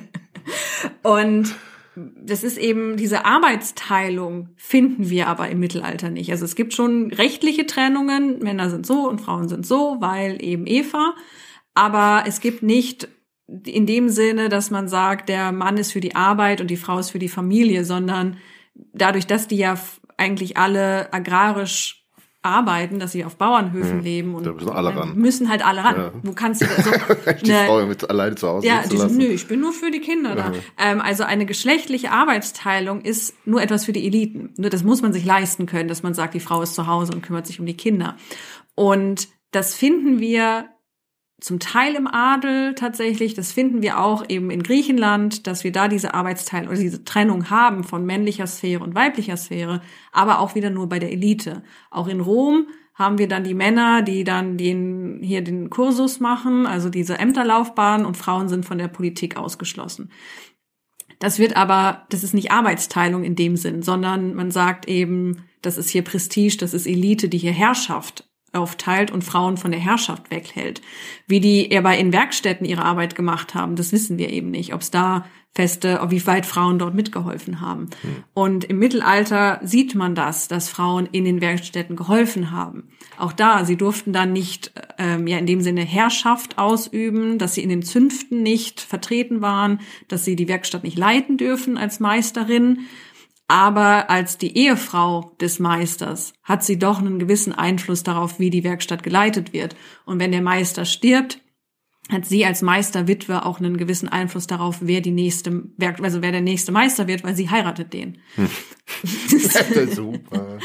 und 1.02 1.54
das 1.96 2.44
ist 2.44 2.58
eben 2.58 2.98
diese 2.98 3.24
Arbeitsteilung 3.24 4.50
finden 4.56 5.08
wir 5.08 5.28
aber 5.28 5.48
im 5.48 5.60
Mittelalter 5.60 6.10
nicht. 6.10 6.30
Also 6.30 6.44
es 6.44 6.54
gibt 6.54 6.74
schon 6.74 7.10
rechtliche 7.10 7.64
Trennungen, 7.64 8.40
Männer 8.40 8.68
sind 8.68 8.86
so 8.86 9.08
und 9.08 9.20
Frauen 9.20 9.48
sind 9.48 9.66
so, 9.66 9.96
weil 10.00 10.42
eben 10.42 10.66
Eva, 10.66 11.14
aber 11.74 12.24
es 12.26 12.40
gibt 12.40 12.62
nicht 12.62 13.08
in 13.48 13.86
dem 13.86 14.08
Sinne, 14.08 14.48
dass 14.48 14.70
man 14.70 14.88
sagt, 14.88 15.28
der 15.28 15.52
Mann 15.52 15.78
ist 15.78 15.92
für 15.92 16.00
die 16.00 16.16
Arbeit 16.16 16.60
und 16.60 16.68
die 16.68 16.76
Frau 16.76 16.98
ist 16.98 17.10
für 17.10 17.18
die 17.18 17.28
Familie, 17.28 17.84
sondern 17.84 18.38
dadurch, 18.92 19.26
dass 19.26 19.48
die 19.48 19.56
ja 19.56 19.78
eigentlich 20.16 20.56
alle 20.56 21.12
agrarisch 21.12 22.06
arbeiten, 22.46 23.00
dass 23.00 23.12
sie 23.12 23.24
auf 23.24 23.36
Bauernhöfen 23.36 23.98
hm. 23.98 24.04
leben 24.04 24.34
und 24.36 24.46
da 24.46 24.52
müssen 24.52 24.70
alle 24.70 24.94
ran. 24.94 25.16
Müssen 25.16 25.48
halt 25.48 25.66
alle 25.66 25.82
ran. 25.82 25.96
Ja. 25.96 26.12
Du 26.22 26.32
kannst 26.32 26.62
du 26.62 26.66
so 26.82 26.90
die 27.42 27.52
eine, 27.52 27.66
Frau 27.66 27.84
mit 27.84 28.08
alleine 28.08 28.36
zu 28.36 28.46
Hause 28.46 28.66
Ja, 28.66 28.84
die 28.86 28.96
so, 28.96 29.08
nö, 29.08 29.24
ich 29.24 29.48
bin 29.48 29.60
nur 29.60 29.72
für 29.72 29.90
die 29.90 30.00
Kinder 30.00 30.36
da. 30.36 30.52
Ähm, 30.78 31.00
also 31.00 31.24
eine 31.24 31.44
geschlechtliche 31.44 32.12
Arbeitsteilung 32.12 33.00
ist 33.00 33.34
nur 33.46 33.60
etwas 33.60 33.84
für 33.84 33.92
die 33.92 34.06
Eliten. 34.06 34.54
Nur 34.56 34.70
das 34.70 34.84
muss 34.84 35.02
man 35.02 35.12
sich 35.12 35.24
leisten 35.24 35.66
können, 35.66 35.88
dass 35.88 36.04
man 36.04 36.14
sagt, 36.14 36.34
die 36.34 36.40
Frau 36.40 36.62
ist 36.62 36.76
zu 36.76 36.86
Hause 36.86 37.12
und 37.12 37.22
kümmert 37.22 37.48
sich 37.48 37.58
um 37.58 37.66
die 37.66 37.76
Kinder. 37.76 38.16
Und 38.76 39.28
das 39.50 39.74
finden 39.74 40.20
wir 40.20 40.66
zum 41.40 41.58
Teil 41.58 41.94
im 41.94 42.06
Adel 42.06 42.74
tatsächlich, 42.74 43.34
das 43.34 43.52
finden 43.52 43.82
wir 43.82 44.00
auch 44.00 44.24
eben 44.28 44.50
in 44.50 44.62
Griechenland, 44.62 45.46
dass 45.46 45.64
wir 45.64 45.72
da 45.72 45.86
diese 45.86 46.14
Arbeitsteilung 46.14 46.68
oder 46.68 46.78
diese 46.78 47.04
Trennung 47.04 47.50
haben 47.50 47.84
von 47.84 48.06
männlicher 48.06 48.46
Sphäre 48.46 48.82
und 48.82 48.94
weiblicher 48.94 49.36
Sphäre, 49.36 49.82
aber 50.12 50.40
auch 50.40 50.54
wieder 50.54 50.70
nur 50.70 50.88
bei 50.88 50.98
der 50.98 51.12
Elite. 51.12 51.62
Auch 51.90 52.08
in 52.08 52.20
Rom 52.20 52.68
haben 52.94 53.18
wir 53.18 53.28
dann 53.28 53.44
die 53.44 53.54
Männer, 53.54 54.00
die 54.00 54.24
dann 54.24 54.56
den, 54.56 55.20
hier 55.22 55.44
den 55.44 55.68
Kursus 55.68 56.20
machen, 56.20 56.66
also 56.66 56.88
diese 56.88 57.18
Ämterlaufbahn 57.18 58.06
und 58.06 58.16
Frauen 58.16 58.48
sind 58.48 58.64
von 58.64 58.78
der 58.78 58.88
Politik 58.88 59.36
ausgeschlossen. 59.36 60.10
Das 61.18 61.38
wird 61.38 61.56
aber, 61.56 62.06
das 62.08 62.24
ist 62.24 62.32
nicht 62.32 62.50
Arbeitsteilung 62.50 63.24
in 63.24 63.36
dem 63.36 63.56
Sinn, 63.56 63.82
sondern 63.82 64.34
man 64.34 64.50
sagt 64.50 64.88
eben, 64.88 65.44
das 65.60 65.76
ist 65.76 65.90
hier 65.90 66.02
Prestige, 66.02 66.56
das 66.58 66.72
ist 66.72 66.86
Elite, 66.86 67.28
die 67.28 67.38
hier 67.38 67.52
Herrschaft 67.52 68.25
aufteilt 68.56 69.10
und 69.10 69.22
Frauen 69.22 69.56
von 69.56 69.70
der 69.70 69.80
Herrschaft 69.80 70.30
weghält. 70.30 70.80
Wie 71.26 71.40
die 71.40 71.76
aber 71.76 71.96
in 71.96 72.12
Werkstätten 72.12 72.66
ihre 72.66 72.84
Arbeit 72.84 73.14
gemacht 73.14 73.54
haben, 73.54 73.76
das 73.76 73.92
wissen 73.92 74.18
wir 74.18 74.30
eben 74.30 74.50
nicht. 74.50 74.74
Ob 74.74 74.80
es 74.80 74.90
da 74.90 75.24
feste, 75.56 75.98
wie 76.10 76.24
weit 76.26 76.44
Frauen 76.44 76.78
dort 76.78 76.94
mitgeholfen 76.94 77.62
haben. 77.62 77.88
Hm. 78.02 78.24
Und 78.34 78.64
im 78.64 78.78
Mittelalter 78.78 79.58
sieht 79.62 79.94
man 79.94 80.14
das, 80.14 80.48
dass 80.48 80.68
Frauen 80.68 81.08
in 81.10 81.24
den 81.24 81.40
Werkstätten 81.40 81.96
geholfen 81.96 82.50
haben. 82.50 82.90
Auch 83.16 83.32
da, 83.32 83.64
sie 83.64 83.76
durften 83.76 84.12
dann 84.12 84.34
nicht 84.34 84.72
ähm, 84.98 85.26
ja 85.26 85.38
in 85.38 85.46
dem 85.46 85.62
Sinne 85.62 85.80
Herrschaft 85.80 86.58
ausüben, 86.58 87.38
dass 87.38 87.54
sie 87.54 87.62
in 87.62 87.70
den 87.70 87.82
Zünften 87.82 88.42
nicht 88.42 88.82
vertreten 88.82 89.40
waren, 89.40 89.80
dass 90.08 90.26
sie 90.26 90.36
die 90.36 90.48
Werkstatt 90.48 90.84
nicht 90.84 90.98
leiten 90.98 91.38
dürfen 91.38 91.78
als 91.78 92.00
Meisterin, 92.00 92.80
aber 93.48 94.10
als 94.10 94.38
die 94.38 94.56
Ehefrau 94.56 95.36
des 95.40 95.58
Meisters 95.58 96.32
hat 96.42 96.64
sie 96.64 96.78
doch 96.78 96.98
einen 96.98 97.18
gewissen 97.18 97.52
Einfluss 97.52 98.02
darauf, 98.02 98.40
wie 98.40 98.50
die 98.50 98.64
Werkstatt 98.64 99.02
geleitet 99.02 99.52
wird. 99.52 99.76
Und 100.04 100.18
wenn 100.18 100.32
der 100.32 100.42
Meister 100.42 100.84
stirbt, 100.84 101.40
hat 102.10 102.24
sie 102.24 102.44
als 102.44 102.62
Meisterwitwe 102.62 103.44
auch 103.44 103.58
einen 103.58 103.76
gewissen 103.76 104.08
Einfluss 104.08 104.46
darauf, 104.46 104.78
wer 104.80 105.00
die 105.00 105.10
nächste 105.10 105.64
Werk 105.76 106.00
also 106.00 106.22
wer 106.22 106.32
der 106.32 106.40
nächste 106.40 106.70
Meister 106.70 107.06
wird, 107.08 107.24
weil 107.24 107.34
sie 107.34 107.50
heiratet 107.50 107.92
den. 107.92 108.18
Hm. 108.34 108.48
Super. 109.90 110.58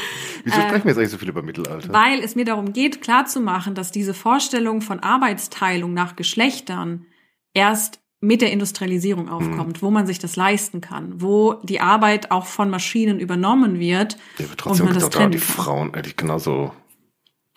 Wieso 0.44 0.60
sprechen 0.60 0.84
wir 0.84 0.90
jetzt 0.90 0.98
eigentlich 0.98 1.10
so 1.10 1.18
viel 1.18 1.28
über 1.28 1.42
Mittelalter? 1.42 1.92
Weil 1.92 2.20
es 2.20 2.36
mir 2.36 2.44
darum 2.44 2.72
geht, 2.72 3.00
klarzumachen, 3.00 3.74
dass 3.74 3.90
diese 3.90 4.14
Vorstellung 4.14 4.82
von 4.82 5.00
Arbeitsteilung 5.00 5.94
nach 5.94 6.14
Geschlechtern 6.14 7.06
erst 7.54 8.01
mit 8.22 8.40
der 8.40 8.52
Industrialisierung 8.52 9.28
aufkommt, 9.28 9.82
mhm. 9.82 9.82
wo 9.82 9.90
man 9.90 10.06
sich 10.06 10.20
das 10.20 10.36
leisten 10.36 10.80
kann, 10.80 11.20
wo 11.20 11.54
die 11.64 11.80
Arbeit 11.80 12.30
auch 12.30 12.46
von 12.46 12.70
Maschinen 12.70 13.18
übernommen 13.18 13.80
wird. 13.80 14.16
Ja, 14.38 14.46
aber 14.46 14.56
trotzdem 14.56 14.86
und 14.86 14.92
man 14.92 15.00
das 15.00 15.10
da 15.10 15.26
die 15.26 15.38
kann. 15.38 15.40
Frauen 15.40 15.94
eigentlich 15.94 16.16
genauso, 16.16 16.72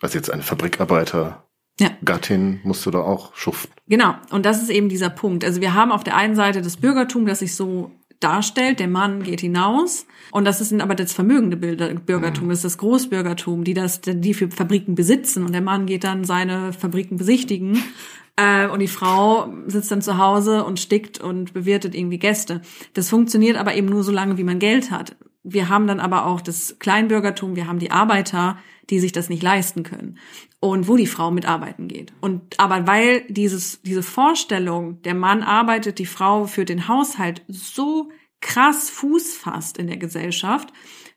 was 0.00 0.12
jetzt 0.12 0.30
eine 0.30 0.42
Fabrikarbeiter 0.42 1.44
ja. 1.78 1.90
Gattin 2.04 2.60
musst 2.64 2.84
du 2.84 2.90
da 2.90 2.98
auch 2.98 3.34
schuften. 3.36 3.72
Genau. 3.86 4.14
Und 4.30 4.44
das 4.44 4.60
ist 4.60 4.70
eben 4.70 4.88
dieser 4.88 5.10
Punkt. 5.10 5.44
Also 5.44 5.60
wir 5.60 5.74
haben 5.74 5.92
auf 5.92 6.02
der 6.02 6.16
einen 6.16 6.34
Seite 6.34 6.62
das 6.62 6.78
Bürgertum, 6.78 7.26
das 7.26 7.38
sich 7.38 7.54
so 7.54 7.92
darstellt. 8.18 8.80
Der 8.80 8.88
Mann 8.88 9.22
geht 9.22 9.42
hinaus. 9.42 10.06
Und 10.32 10.46
das 10.46 10.60
ist 10.60 10.72
aber 10.72 10.96
das 10.96 11.12
vermögende 11.12 11.56
Bürgertum, 11.56 12.46
mhm. 12.46 12.48
das 12.48 12.58
ist 12.58 12.64
das 12.64 12.78
Großbürgertum, 12.78 13.62
die 13.62 13.74
das, 13.74 14.00
die 14.02 14.34
für 14.34 14.50
Fabriken 14.50 14.96
besitzen. 14.96 15.44
Und 15.44 15.52
der 15.52 15.60
Mann 15.60 15.86
geht 15.86 16.02
dann 16.02 16.24
seine 16.24 16.72
Fabriken 16.72 17.18
besichtigen 17.18 17.82
äh, 18.36 18.68
und 18.68 18.80
die 18.80 18.88
Frau 18.88 19.52
sitzt 19.66 19.90
dann 19.90 20.02
zu 20.02 20.18
Hause 20.18 20.64
und 20.64 20.78
stickt 20.78 21.18
und 21.18 21.54
bewirtet 21.54 21.94
irgendwie 21.94 22.18
Gäste. 22.18 22.60
Das 22.94 23.08
funktioniert 23.08 23.56
aber 23.56 23.74
eben 23.74 23.88
nur 23.88 24.04
so 24.04 24.12
lange, 24.12 24.38
wie 24.38 24.44
man 24.44 24.58
Geld 24.58 24.90
hat. 24.90 25.16
Wir 25.42 25.68
haben 25.68 25.86
dann 25.86 26.00
aber 26.00 26.26
auch 26.26 26.40
das 26.40 26.78
Kleinbürgertum, 26.78 27.56
wir 27.56 27.66
haben 27.66 27.78
die 27.78 27.92
Arbeiter, 27.92 28.58
die 28.90 29.00
sich 29.00 29.12
das 29.12 29.28
nicht 29.28 29.42
leisten 29.42 29.82
können 29.82 30.18
und 30.60 30.88
wo 30.88 30.96
die 30.96 31.06
Frau 31.06 31.30
mitarbeiten 31.30 31.88
geht. 31.88 32.12
Und 32.20 32.58
aber 32.58 32.86
weil 32.86 33.22
dieses 33.28 33.80
diese 33.82 34.02
Vorstellung, 34.02 35.02
der 35.02 35.14
Mann 35.14 35.42
arbeitet, 35.42 35.98
die 35.98 36.06
Frau 36.06 36.44
für 36.44 36.64
den 36.64 36.88
Haushalt 36.88 37.42
so 37.48 38.10
krass 38.40 38.90
Fuß 38.90 39.36
fasst 39.36 39.78
in 39.78 39.86
der 39.86 39.96
Gesellschaft, 39.96 40.72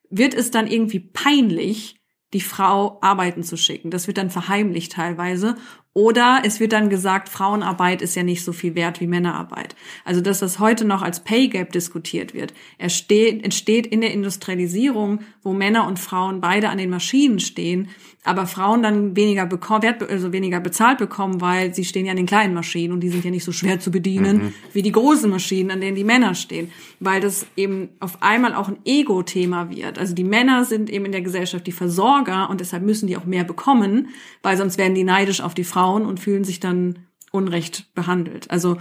wird 0.10 0.34
es 0.34 0.52
dann 0.52 0.68
irgendwie 0.68 1.00
peinlich, 1.00 2.00
die 2.34 2.42
Frau 2.42 3.00
arbeiten 3.02 3.44
zu 3.44 3.58
schicken. 3.58 3.92
Das 3.92 4.08
wird 4.08 4.18
dann 4.18 4.30
verheimlicht 4.30 4.94
teilweise. 4.94 5.56
Oder 6.00 6.44
es 6.46 6.62
wird 6.62 6.72
dann 6.72 6.90
gesagt, 6.90 7.28
Frauenarbeit 7.28 8.02
ist 8.02 8.16
ja 8.16 8.24
nicht 8.24 8.46
so 8.46 8.54
viel 8.54 8.74
wert 8.74 9.02
wie 9.02 9.06
Männerarbeit. 9.06 9.76
Also 10.06 10.22
dass 10.22 10.40
das 10.40 10.58
heute 10.58 10.86
noch 10.86 11.02
als 11.02 11.20
Pay 11.26 11.50
Gap 11.50 11.74
diskutiert 11.74 12.34
wird, 12.34 12.54
entsteht, 12.78 13.44
entsteht 13.44 13.86
in 13.86 14.00
der 14.00 14.14
Industrialisierung, 14.14 15.20
wo 15.44 15.52
Männer 15.52 15.86
und 15.86 16.00
Frauen 16.00 16.40
beide 16.40 16.70
an 16.70 16.78
den 16.78 16.90
Maschinen 16.90 17.42
stehen, 17.42 17.90
aber 18.24 18.46
Frauen 18.48 18.84
dann 18.84 19.16
weniger 19.16 19.46
bekommen, 19.46 19.96
also 20.10 20.32
weniger 20.32 20.60
bezahlt 20.60 21.00
bekommen, 21.00 21.42
weil 21.42 21.74
sie 21.74 21.84
stehen 21.84 22.06
ja 22.06 22.12
an 22.12 22.18
den 22.18 22.26
kleinen 22.26 22.54
Maschinen 22.54 22.94
und 22.94 23.00
die 23.00 23.10
sind 23.10 23.26
ja 23.26 23.32
nicht 23.32 23.44
so 23.44 23.52
schwer 23.52 23.80
zu 23.80 23.92
bedienen 23.92 24.38
mhm. 24.38 24.54
wie 24.72 24.82
die 24.82 24.92
großen 24.92 25.30
Maschinen, 25.30 25.72
an 25.72 25.82
denen 25.82 25.96
die 25.96 26.04
Männer 26.04 26.36
stehen, 26.36 26.72
weil 27.00 27.22
das 27.22 27.46
eben 27.56 27.90
auf 28.00 28.22
einmal 28.22 28.56
auch 28.56 28.68
ein 28.68 28.78
Ego-Thema 28.86 29.70
wird. 29.70 29.98
Also 29.98 30.14
die 30.14 30.24
Männer 30.24 30.64
sind 30.64 30.90
eben 30.90 31.06
in 31.06 31.12
der 31.12 31.22
Gesellschaft 31.22 31.66
die 31.66 31.72
Versorger 31.72 32.50
und 32.50 32.62
deshalb 32.62 32.84
müssen 32.84 33.08
die 33.08 33.18
auch 33.18 33.26
mehr 33.26 33.46
bekommen, 33.46 34.10
weil 34.44 34.58
sonst 34.58 34.78
werden 34.78 34.96
die 34.96 35.04
neidisch 35.04 35.42
auf 35.42 35.54
die 35.54 35.64
Frauen 35.64 35.89
Frauen 35.90 36.06
und 36.06 36.20
fühlen 36.20 36.44
sich 36.44 36.60
dann 36.60 37.08
unrecht 37.32 37.94
behandelt. 37.96 38.52
Also 38.52 38.78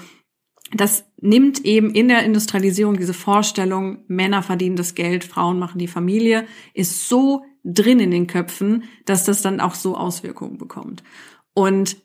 das 0.74 1.06
nimmt 1.18 1.64
eben 1.64 1.90
in 1.90 2.08
der 2.08 2.24
Industrialisierung 2.24 2.98
diese 2.98 3.14
Vorstellung, 3.14 4.04
Männer 4.08 4.42
verdienen 4.42 4.76
das 4.76 4.94
Geld, 4.94 5.24
Frauen 5.24 5.58
machen 5.58 5.78
die 5.78 5.88
Familie, 5.88 6.44
ist 6.74 7.08
so 7.08 7.44
drin 7.64 8.00
in 8.00 8.10
den 8.10 8.26
Köpfen, 8.26 8.84
dass 9.06 9.24
das 9.24 9.40
dann 9.40 9.60
auch 9.60 9.74
so 9.74 9.96
Auswirkungen 9.96 10.58
bekommt. 10.58 11.02
Und 11.54 11.96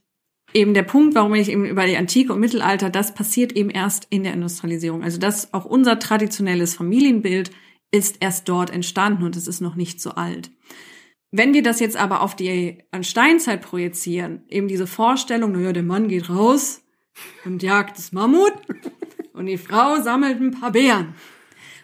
eben 0.53 0.73
der 0.73 0.83
Punkt, 0.83 1.15
warum 1.15 1.33
ich 1.33 1.49
eben 1.49 1.65
über 1.65 1.85
die 1.85 1.97
Antike 1.97 2.31
und 2.31 2.39
Mittelalter, 2.39 2.89
das 2.89 3.13
passiert 3.13 3.51
eben 3.51 3.69
erst 3.69 4.07
in 4.09 4.23
der 4.23 4.33
Industrialisierung. 4.33 5.03
Also 5.03 5.17
das 5.17 5.53
auch 5.53 5.65
unser 5.65 5.99
traditionelles 5.99 6.75
Familienbild 6.75 7.51
ist 7.91 8.17
erst 8.21 8.47
dort 8.47 8.69
entstanden 8.69 9.23
und 9.23 9.35
es 9.35 9.47
ist 9.47 9.59
noch 9.59 9.75
nicht 9.75 9.99
so 9.99 10.11
alt. 10.11 10.51
Wenn 11.35 11.53
wir 11.53 11.63
das 11.63 11.79
jetzt 11.79 11.97
aber 11.97 12.21
auf 12.21 12.35
die 12.35 12.77
Steinzeit 13.01 13.61
projizieren, 13.61 14.43
eben 14.49 14.67
diese 14.67 14.85
Vorstellung, 14.87 15.51
naja, 15.51 15.73
der 15.73 15.83
Mann 15.83 16.07
geht 16.07 16.29
raus, 16.29 16.83
und 17.45 17.63
jagt 17.63 17.97
das 17.97 18.11
Mammut 18.11 18.53
und 19.33 19.45
die 19.45 19.57
Frau 19.57 20.01
sammelt 20.01 20.39
ein 20.39 20.51
paar 20.51 20.71
Beeren. 20.71 21.15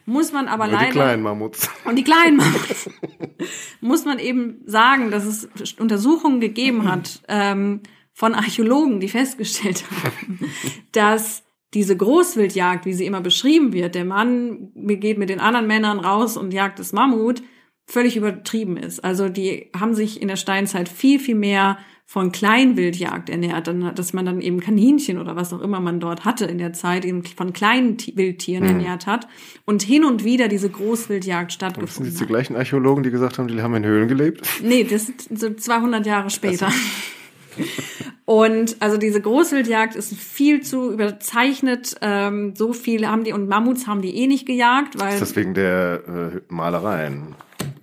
Muss 0.06 0.32
man 0.32 0.48
aber 0.48 0.66
Nur 0.66 0.74
leider. 0.74 0.88
die 0.88 0.94
kleinen 0.94 1.24
Mammuts. 1.24 1.70
Und 1.86 1.96
die 1.96 2.04
kleinen 2.04 2.38
Mammuts. 2.38 2.90
muss 3.82 4.06
man 4.06 4.18
eben 4.18 4.62
sagen, 4.66 5.12
dass 5.12 5.26
es 5.26 5.74
Untersuchungen 5.78 6.40
gegeben 6.40 6.92
hat 6.92 7.22
ähm, 7.28 7.82
von 8.14 8.34
Archäologen, 8.34 9.00
die 9.00 9.10
festgestellt 9.10 9.84
haben, 10.04 10.40
dass 10.94 11.44
diese 11.76 11.96
Großwildjagd, 11.96 12.86
wie 12.86 12.94
sie 12.94 13.06
immer 13.06 13.22
beschrieben 13.22 13.74
wird, 13.74 13.94
der 13.94 14.06
Mann 14.06 14.72
geht 14.74 15.20
mit 15.20 15.30
den 15.30 15.40
anderen 15.40 15.68
Männern 15.68 16.00
raus 16.00 16.38
und 16.38 16.54
jagt 16.54 16.80
das 16.80 16.94
Mammut, 16.94 17.44
völlig 17.90 18.16
übertrieben 18.16 18.78
ist. 18.78 19.04
Also 19.04 19.30
die 19.30 19.70
haben 19.78 19.96
sich 19.96 20.22
in 20.22 20.28
der 20.28 20.36
Steinzeit 20.36 20.88
viel, 20.88 21.20
viel 21.20 21.36
mehr 21.36 21.78
von 22.06 22.32
Kleinwildjagd 22.32 23.30
ernährt, 23.30 23.68
dann, 23.68 23.94
dass 23.94 24.14
man 24.14 24.26
dann 24.26 24.42
eben 24.42 24.60
Kaninchen 24.60 25.20
oder 25.20 25.36
was 25.36 25.54
auch 25.54 25.62
immer 25.62 25.80
man 25.80 26.00
dort 26.00 26.26
hatte 26.26 26.46
in 26.46 26.58
der 26.58 26.74
Zeit 26.74 27.06
eben 27.06 27.24
von 27.24 27.54
kleinen 27.54 27.98
Wildtieren 28.16 28.64
mhm. 28.64 28.70
ernährt 28.70 29.06
hat 29.06 29.28
und 29.66 29.84
hin 29.84 30.04
und 30.04 30.24
wieder 30.24 30.48
diese 30.48 30.70
Großwildjagd 30.70 31.54
stattgefunden 31.54 31.90
hat. 31.90 31.96
Sind 31.96 32.14
das 32.14 32.20
die 32.20 32.26
gleichen 32.26 32.56
Archäologen, 32.56 33.04
die 33.04 33.12
gesagt 33.12 33.38
haben, 33.38 33.48
die 33.48 33.62
haben 33.62 33.76
in 33.76 33.86
Höhlen 33.86 34.08
gelebt? 34.08 34.42
Nee, 34.64 34.84
das 34.86 35.06
sind 35.06 35.40
so 35.40 35.54
200 35.54 36.06
Jahre 36.06 36.32
später. 36.32 36.72
Und 38.26 38.78
also 38.80 38.98
diese 38.98 39.22
Großwildjagd 39.22 39.96
ist 39.96 40.16
viel 40.16 40.62
zu 40.62 40.92
überzeichnet. 40.92 41.96
Ähm, 42.02 42.54
so 42.56 42.74
viele 42.74 43.10
haben 43.10 43.24
die 43.24 43.34
und 43.34 43.48
Mammuts 43.48 43.88
haben 43.88 44.02
die 44.02 44.16
eh 44.16 44.28
nicht 44.28 44.46
gejagt, 44.46 45.00
weil. 45.00 45.14
Ist 45.14 45.22
das 45.22 45.36
wegen 45.36 45.54
der 45.54 46.04
äh, 46.08 46.42
Malereien? 46.48 47.36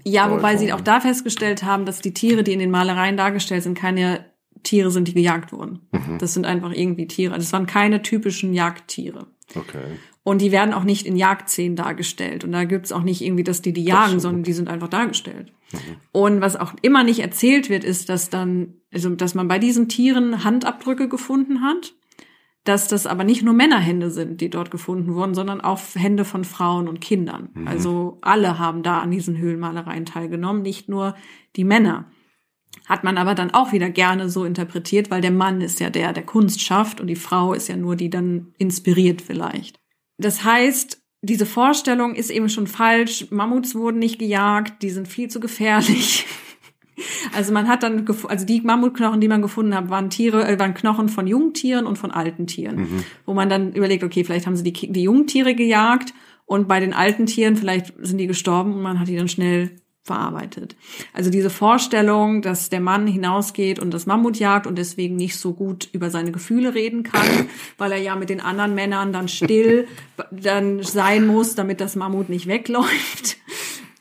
Ja, 0.09 0.31
wobei 0.31 0.57
sie 0.57 0.73
auch 0.73 0.81
da 0.81 1.01
festgestellt 1.01 1.65
haben, 1.65 1.85
dass 1.85 2.01
die 2.01 2.15
Tiere, 2.15 2.45
die 2.45 2.53
in 2.53 2.61
den 2.61 2.71
Malereien 2.71 3.17
dargestellt 3.17 3.65
sind, 3.65 3.77
keine 3.77 4.25
Tiere 4.63 4.93
sind, 4.93 5.09
die 5.09 5.15
gejagt 5.15 5.53
wurden. 5.53 5.81
Mhm. 5.91 6.19
Das 6.19 6.33
sind 6.33 6.47
einfach 6.47 6.73
irgendwie 6.73 7.09
Tiere. 7.09 7.35
Das 7.35 7.53
waren 7.53 7.67
keine 7.67 8.03
typischen 8.03 8.55
Jagdtiere. 8.55 9.27
Okay. 9.57 9.99
Und 10.23 10.43
die 10.43 10.53
werden 10.53 10.75
auch 10.75 10.85
nicht 10.85 11.07
in 11.07 11.17
Jagdszenen 11.17 11.75
dargestellt. 11.75 12.45
Und 12.45 12.53
da 12.53 12.63
gibt's 12.65 12.93
auch 12.93 13.03
nicht 13.03 13.21
irgendwie, 13.21 13.43
dass 13.43 13.63
die 13.63 13.73
die 13.73 13.83
jagen, 13.83 14.21
sondern 14.21 14.45
die 14.45 14.53
sind 14.53 14.69
einfach 14.69 14.89
dargestellt. 14.89 15.53
Mhm. 15.73 15.79
Und 16.13 16.41
was 16.41 16.55
auch 16.55 16.75
immer 16.83 17.03
nicht 17.03 17.19
erzählt 17.19 17.69
wird, 17.69 17.83
ist, 17.83 18.09
dass 18.09 18.31
dann, 18.31 18.75
also, 18.93 19.11
dass 19.11 19.35
man 19.35 19.49
bei 19.49 19.59
diesen 19.59 19.89
Tieren 19.89 20.45
Handabdrücke 20.45 21.09
gefunden 21.09 21.63
hat 21.63 21.95
dass 22.67 22.89
das 22.89 23.07
aber 23.07 23.25
nicht 23.25 23.43
nur 23.43 23.55
Männerhände 23.55 24.11
sind, 24.11 24.41
die 24.41 24.51
dort 24.51 24.71
gefunden 24.71 25.15
wurden, 25.15 25.35
sondern 25.35 25.61
auch 25.61 25.81
Hände 25.95 26.25
von 26.25 26.45
Frauen 26.45 26.89
und 26.89 27.01
Kindern. 27.01 27.51
Mhm. 27.55 27.69
Also 27.69 28.19
alle 28.23 28.59
haben 28.59 28.83
da 28.83 28.99
an 28.99 29.11
diesen 29.11 29.39
Höhlenmalereien 29.39 30.05
teilgenommen, 30.05 30.63
nicht 30.63 30.89
nur 30.89 31.15
die 31.55 31.65
Männer. 31.65 32.11
Hat 32.85 33.05
man 33.05 33.19
aber 33.19 33.35
dann 33.35 33.53
auch 33.53 33.73
wieder 33.73 33.89
gerne 33.89 34.29
so 34.29 34.45
interpretiert, 34.45 35.11
weil 35.11 35.21
der 35.21 35.31
Mann 35.31 35.61
ist 35.61 35.81
ja 35.81 35.91
der, 35.91 36.13
der 36.13 36.25
Kunst 36.25 36.61
schafft 36.61 37.01
und 37.01 37.07
die 37.07 37.17
Frau 37.17 37.53
ist 37.53 37.69
ja 37.69 37.77
nur 37.77 37.97
die 37.97 38.11
dann 38.11 38.53
inspiriert 38.59 39.23
vielleicht. 39.23 39.81
Das 40.19 40.45
heißt, 40.45 41.01
diese 41.23 41.47
Vorstellung 41.47 42.15
ist 42.15 42.31
eben 42.31 42.49
schon 42.49 42.67
falsch. 42.67 43.29
Mammuts 43.31 43.75
wurden 43.75 43.99
nicht 43.99 44.19
gejagt, 44.19 44.83
die 44.83 44.91
sind 44.91 45.09
viel 45.09 45.29
zu 45.29 45.41
gefährlich. 45.41 46.27
Also 47.35 47.53
man 47.53 47.69
hat 47.69 47.83
dann, 47.83 48.07
also 48.29 48.47
die 48.47 48.61
Mammutknochen, 48.61 49.21
die 49.21 49.29
man 49.29 49.43
gefunden 49.43 49.75
hat, 49.75 49.91
waren 49.91 50.11
Tiere, 50.11 50.47
äh, 50.47 50.59
waren 50.59 50.75
Knochen 50.75 51.09
von 51.09 51.27
Jungtieren 51.27 51.87
und 51.87 51.97
von 51.97 52.11
alten 52.11 52.47
Tieren, 52.47 52.77
mhm. 52.77 53.05
wo 53.25 53.35
man 53.35 53.49
dann 53.49 53.73
überlegt, 53.73 54.05
okay, 54.05 54.25
vielleicht 54.25 54.47
haben 54.47 54.57
sie 54.57 54.65
die, 54.65 54.93
die 54.93 55.03
Jungtiere 55.03 55.55
gejagt 55.55 56.15
und 56.47 56.69
bei 56.69 56.81
den 56.81 56.95
alten 56.95 57.27
Tieren 57.27 57.57
vielleicht 57.57 57.93
sind 58.01 58.19
die 58.19 58.27
gestorben 58.27 58.75
und 58.75 58.83
man 58.83 59.01
hat 59.01 59.09
die 59.09 59.17
dann 59.17 59.29
schnell 59.29 59.73
verarbeitet. 60.07 60.77
Also 61.13 61.31
diese 61.31 61.51
Vorstellung, 61.51 62.41
dass 62.41 62.71
der 62.71 62.81
Mann 62.81 63.09
hinausgeht 63.09 63.81
und 63.81 63.93
das 63.93 64.07
Mammut 64.07 64.39
jagt 64.39 64.69
und 64.69 64.79
deswegen 64.79 65.17
nicht 65.17 65.37
so 65.37 65.53
gut 65.53 65.89
über 65.93 66.11
seine 66.11 66.31
Gefühle 66.31 66.75
reden 66.75 67.03
kann, 67.03 67.49
weil 67.79 67.91
er 67.91 67.99
ja 67.99 68.15
mit 68.15 68.31
den 68.31 68.41
anderen 68.41 68.75
Männern 68.75 69.13
dann 69.13 69.29
still 69.29 69.89
dann 70.31 70.83
sein 70.83 71.27
muss, 71.27 71.57
damit 71.57 71.81
das 71.81 71.97
Mammut 71.97 72.29
nicht 72.29 72.47
wegläuft 72.47 73.37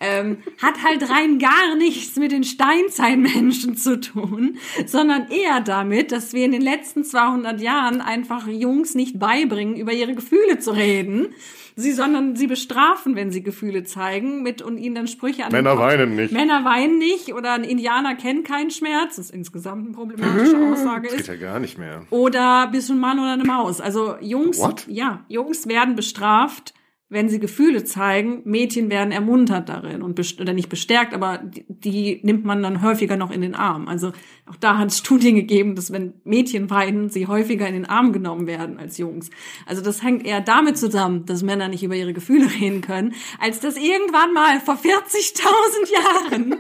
ähm, 0.06 0.38
hat 0.62 0.84
halt 0.84 1.10
rein 1.10 1.40
gar 1.40 1.76
nichts 1.76 2.16
mit 2.18 2.32
den 2.32 2.44
Steinzeitmenschen 2.44 3.76
zu 3.76 4.00
tun, 4.00 4.58
sondern 4.86 5.30
eher 5.30 5.62
damit, 5.62 6.12
dass 6.12 6.34
wir 6.34 6.46
in 6.46 6.52
den 6.52 6.62
letzten 6.62 7.04
200 7.04 7.60
Jahren 7.62 8.02
einfach 8.02 8.48
Jungs 8.48 8.96
nicht 8.96 9.20
beibringen, 9.20 9.76
über 9.76 9.94
ihre 9.94 10.14
Gefühle 10.14 10.60
zu 10.60 10.72
reden, 10.72 11.30
sie, 11.76 11.92
sondern 11.92 12.36
sie 12.36 12.48
bestrafen, 12.48 13.16
wenn 13.16 13.32
sie 13.32 13.44
Gefühle 13.44 13.84
zeigen, 13.84 14.44
mit 14.44 14.62
und 14.62 14.78
ihnen 14.78 14.96
dann 14.96 15.08
Sprüche 15.08 15.46
an 15.46 15.52
Männer 15.52 15.78
weinen 15.78 16.16
nicht. 16.16 16.32
Männer 16.32 16.64
weinen 16.64 16.98
nicht 16.98 17.34
oder 17.34 17.54
ein 17.54 17.64
Indianer 17.64 18.16
kennt 18.16 18.46
keinen 18.46 18.72
Schmerz, 18.72 19.16
das 19.16 19.26
ist 19.26 19.34
insgesamt 19.34 19.86
eine 19.86 19.96
problematische 19.96 20.58
Aussage 20.58 21.08
das 21.08 21.18
geht 21.18 21.28
ja 21.28 21.36
gar 21.36 21.60
nicht 21.60 21.78
mehr. 21.78 22.06
Oder 22.10 22.68
bist 22.72 22.90
du 22.90 22.94
ein 22.94 23.00
Mann 23.00 23.20
oder 23.20 23.34
eine 23.34 23.44
Maus? 23.44 23.82
Also 23.82 24.16
Jungs, 24.22 24.60
What? 24.60 24.86
ja, 24.88 25.26
Jungs 25.28 25.68
werden 25.68 25.96
bestraft 25.96 26.75
wenn 27.08 27.30
sie 27.30 27.40
Gefühle 27.40 27.84
zeigen, 27.84 28.42
Mädchen 28.46 28.90
werden 28.90 29.12
ermuntert 29.12 29.70
darin 29.70 30.02
und 30.02 30.20
oder 30.42 30.54
nicht 30.54 30.70
bestärkt, 30.70 31.14
aber 31.14 31.38
die, 31.38 31.66
die, 31.70 32.20
nimmt 32.24 32.46
man 32.46 32.64
dann 32.64 32.82
häufiger 32.82 33.16
noch 33.16 33.30
in 33.30 33.42
den 33.42 33.54
Arm. 33.54 33.88
Also 33.88 34.12
auch 34.48 34.56
da 34.56 34.80
hat 34.80 34.90
es 34.90 34.98
Studien 35.06 35.36
gegeben, 35.36 35.76
dass 35.76 35.92
wenn 35.92 36.16
Mädchen 36.24 36.70
weinen, 36.72 37.10
sie 37.10 37.28
häufiger 37.28 37.68
in 37.68 37.76
den 37.76 37.86
Arm 37.86 38.12
genommen 38.12 38.48
werden 38.48 38.80
als 38.80 38.98
Jungs. 38.98 39.30
Also 39.68 39.84
das 39.84 40.02
hängt 40.02 40.26
eher 40.26 40.42
damit 40.42 40.80
zusammen, 40.80 41.26
dass 41.26 41.44
Männer 41.44 41.68
nicht 41.68 41.84
über 41.84 41.96
ihre 41.96 42.14
Gefühle 42.14 42.50
reden 42.60 42.82
können, 42.82 43.14
als 43.40 43.60
dass 43.60 43.78
irgendwann 43.78 44.34
mal 44.34 44.60
vor 44.60 44.76
40.000 44.76 45.94
Jahren 45.94 46.56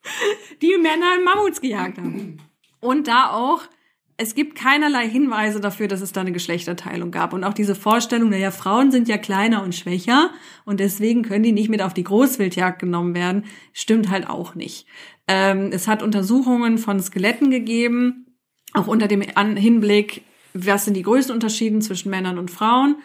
die 0.62 0.76
Männer 0.78 1.20
Mammuts 1.24 1.60
gejagt 1.60 1.98
haben. 1.98 2.38
Und 2.80 3.06
da 3.06 3.30
auch 3.30 3.62
es 4.18 4.34
gibt 4.34 4.56
keinerlei 4.56 5.08
Hinweise 5.08 5.60
dafür, 5.60 5.88
dass 5.88 6.00
es 6.00 6.12
da 6.12 6.22
eine 6.22 6.32
Geschlechterteilung 6.32 7.10
gab. 7.10 7.32
Und 7.32 7.44
auch 7.44 7.52
diese 7.52 7.74
Vorstellung, 7.74 8.30
naja, 8.30 8.50
Frauen 8.50 8.90
sind 8.90 9.08
ja 9.08 9.18
kleiner 9.18 9.62
und 9.62 9.74
schwächer 9.74 10.30
und 10.64 10.80
deswegen 10.80 11.22
können 11.22 11.42
die 11.42 11.52
nicht 11.52 11.68
mit 11.68 11.82
auf 11.82 11.92
die 11.92 12.04
Großwildjagd 12.04 12.78
genommen 12.78 13.14
werden, 13.14 13.44
stimmt 13.72 14.08
halt 14.08 14.28
auch 14.28 14.54
nicht. 14.54 14.86
Ähm, 15.28 15.70
es 15.72 15.86
hat 15.86 16.02
Untersuchungen 16.02 16.78
von 16.78 17.00
Skeletten 17.00 17.50
gegeben, 17.50 18.38
auch 18.72 18.86
unter 18.86 19.06
dem 19.06 19.20
Hinblick, 19.20 20.22
was 20.54 20.86
sind 20.86 20.94
die 20.94 21.02
größten 21.02 21.34
Unterschiede 21.34 21.78
zwischen 21.80 22.10
Männern 22.10 22.38
und 22.38 22.50
Frauen. 22.50 22.96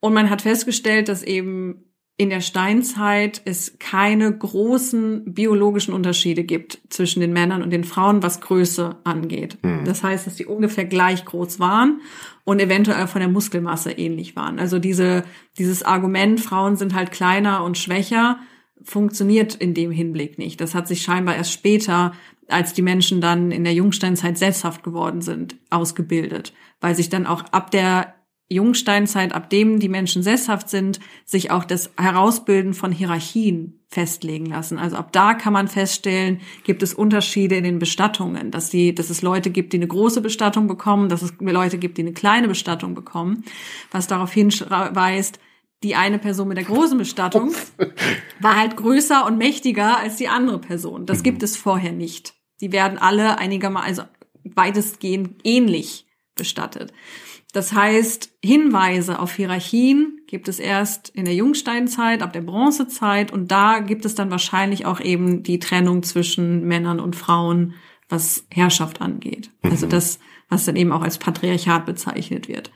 Und 0.00 0.14
man 0.14 0.30
hat 0.30 0.42
festgestellt, 0.42 1.08
dass 1.08 1.22
eben 1.22 1.85
in 2.18 2.30
der 2.30 2.40
Steinzeit 2.40 3.42
es 3.44 3.78
keine 3.78 4.34
großen 4.34 5.34
biologischen 5.34 5.92
Unterschiede 5.92 6.44
gibt 6.44 6.80
zwischen 6.88 7.20
den 7.20 7.32
Männern 7.32 7.62
und 7.62 7.70
den 7.70 7.84
Frauen, 7.84 8.22
was 8.22 8.40
Größe 8.40 8.96
angeht. 9.04 9.58
Mhm. 9.62 9.84
Das 9.84 10.02
heißt, 10.02 10.26
dass 10.26 10.36
die 10.36 10.46
ungefähr 10.46 10.86
gleich 10.86 11.26
groß 11.26 11.60
waren 11.60 12.00
und 12.44 12.58
eventuell 12.60 13.06
von 13.06 13.20
der 13.20 13.28
Muskelmasse 13.28 13.92
ähnlich 13.92 14.34
waren. 14.34 14.58
Also 14.58 14.78
diese, 14.78 15.24
dieses 15.58 15.82
Argument, 15.82 16.40
Frauen 16.40 16.76
sind 16.76 16.94
halt 16.94 17.12
kleiner 17.12 17.62
und 17.64 17.76
schwächer, 17.76 18.38
funktioniert 18.82 19.54
in 19.54 19.74
dem 19.74 19.90
Hinblick 19.90 20.38
nicht. 20.38 20.60
Das 20.60 20.74
hat 20.74 20.88
sich 20.88 21.02
scheinbar 21.02 21.36
erst 21.36 21.52
später, 21.52 22.12
als 22.48 22.72
die 22.72 22.82
Menschen 22.82 23.20
dann 23.20 23.50
in 23.50 23.64
der 23.64 23.74
Jungsteinzeit 23.74 24.38
sesshaft 24.38 24.82
geworden 24.82 25.20
sind, 25.20 25.56
ausgebildet, 25.68 26.54
weil 26.80 26.94
sich 26.94 27.10
dann 27.10 27.26
auch 27.26 27.44
ab 27.52 27.70
der 27.70 28.14
Jungsteinzeit, 28.48 29.34
ab 29.34 29.50
dem 29.50 29.80
die 29.80 29.88
Menschen 29.88 30.22
sesshaft 30.22 30.68
sind, 30.68 31.00
sich 31.24 31.50
auch 31.50 31.64
das 31.64 31.90
Herausbilden 31.98 32.74
von 32.74 32.92
Hierarchien 32.92 33.80
festlegen 33.88 34.46
lassen. 34.46 34.78
Also 34.78 34.96
ab 34.96 35.12
da 35.12 35.34
kann 35.34 35.52
man 35.52 35.66
feststellen, 35.66 36.40
gibt 36.62 36.82
es 36.82 36.94
Unterschiede 36.94 37.56
in 37.56 37.64
den 37.64 37.78
Bestattungen, 37.80 38.52
dass 38.52 38.70
die, 38.70 38.94
dass 38.94 39.10
es 39.10 39.22
Leute 39.22 39.50
gibt, 39.50 39.72
die 39.72 39.78
eine 39.78 39.88
große 39.88 40.20
Bestattung 40.20 40.68
bekommen, 40.68 41.08
dass 41.08 41.22
es 41.22 41.34
Leute 41.40 41.78
gibt, 41.78 41.98
die 41.98 42.02
eine 42.02 42.12
kleine 42.12 42.46
Bestattung 42.46 42.94
bekommen, 42.94 43.44
was 43.90 44.06
darauf 44.06 44.32
hinweist, 44.32 45.40
die 45.82 45.94
eine 45.94 46.18
Person 46.18 46.48
mit 46.48 46.56
der 46.56 46.64
großen 46.64 46.98
Bestattung 46.98 47.52
war 48.40 48.56
halt 48.56 48.76
größer 48.76 49.26
und 49.26 49.38
mächtiger 49.38 49.98
als 49.98 50.16
die 50.16 50.28
andere 50.28 50.60
Person. 50.60 51.04
Das 51.06 51.22
gibt 51.22 51.42
es 51.42 51.56
vorher 51.56 51.92
nicht. 51.92 52.34
Die 52.60 52.72
werden 52.72 52.98
alle 52.98 53.38
einigermaßen, 53.38 53.88
also 53.88 54.02
weitestgehend 54.44 55.40
ähnlich 55.44 56.06
bestattet. 56.34 56.92
Das 57.56 57.72
heißt, 57.72 58.36
Hinweise 58.44 59.18
auf 59.18 59.32
Hierarchien 59.36 60.20
gibt 60.26 60.46
es 60.46 60.58
erst 60.58 61.08
in 61.08 61.24
der 61.24 61.34
Jungsteinzeit, 61.34 62.20
ab 62.20 62.34
der 62.34 62.42
Bronzezeit 62.42 63.32
und 63.32 63.50
da 63.50 63.78
gibt 63.78 64.04
es 64.04 64.14
dann 64.14 64.30
wahrscheinlich 64.30 64.84
auch 64.84 65.00
eben 65.00 65.42
die 65.42 65.58
Trennung 65.58 66.02
zwischen 66.02 66.66
Männern 66.66 67.00
und 67.00 67.16
Frauen 67.16 67.72
was 68.10 68.46
Herrschaft 68.50 69.00
angeht. 69.00 69.52
Also 69.62 69.86
das, 69.86 70.18
was 70.50 70.66
dann 70.66 70.76
eben 70.76 70.92
auch 70.92 71.00
als 71.00 71.16
Patriarchat 71.16 71.86
bezeichnet 71.86 72.46
wird. 72.46 72.72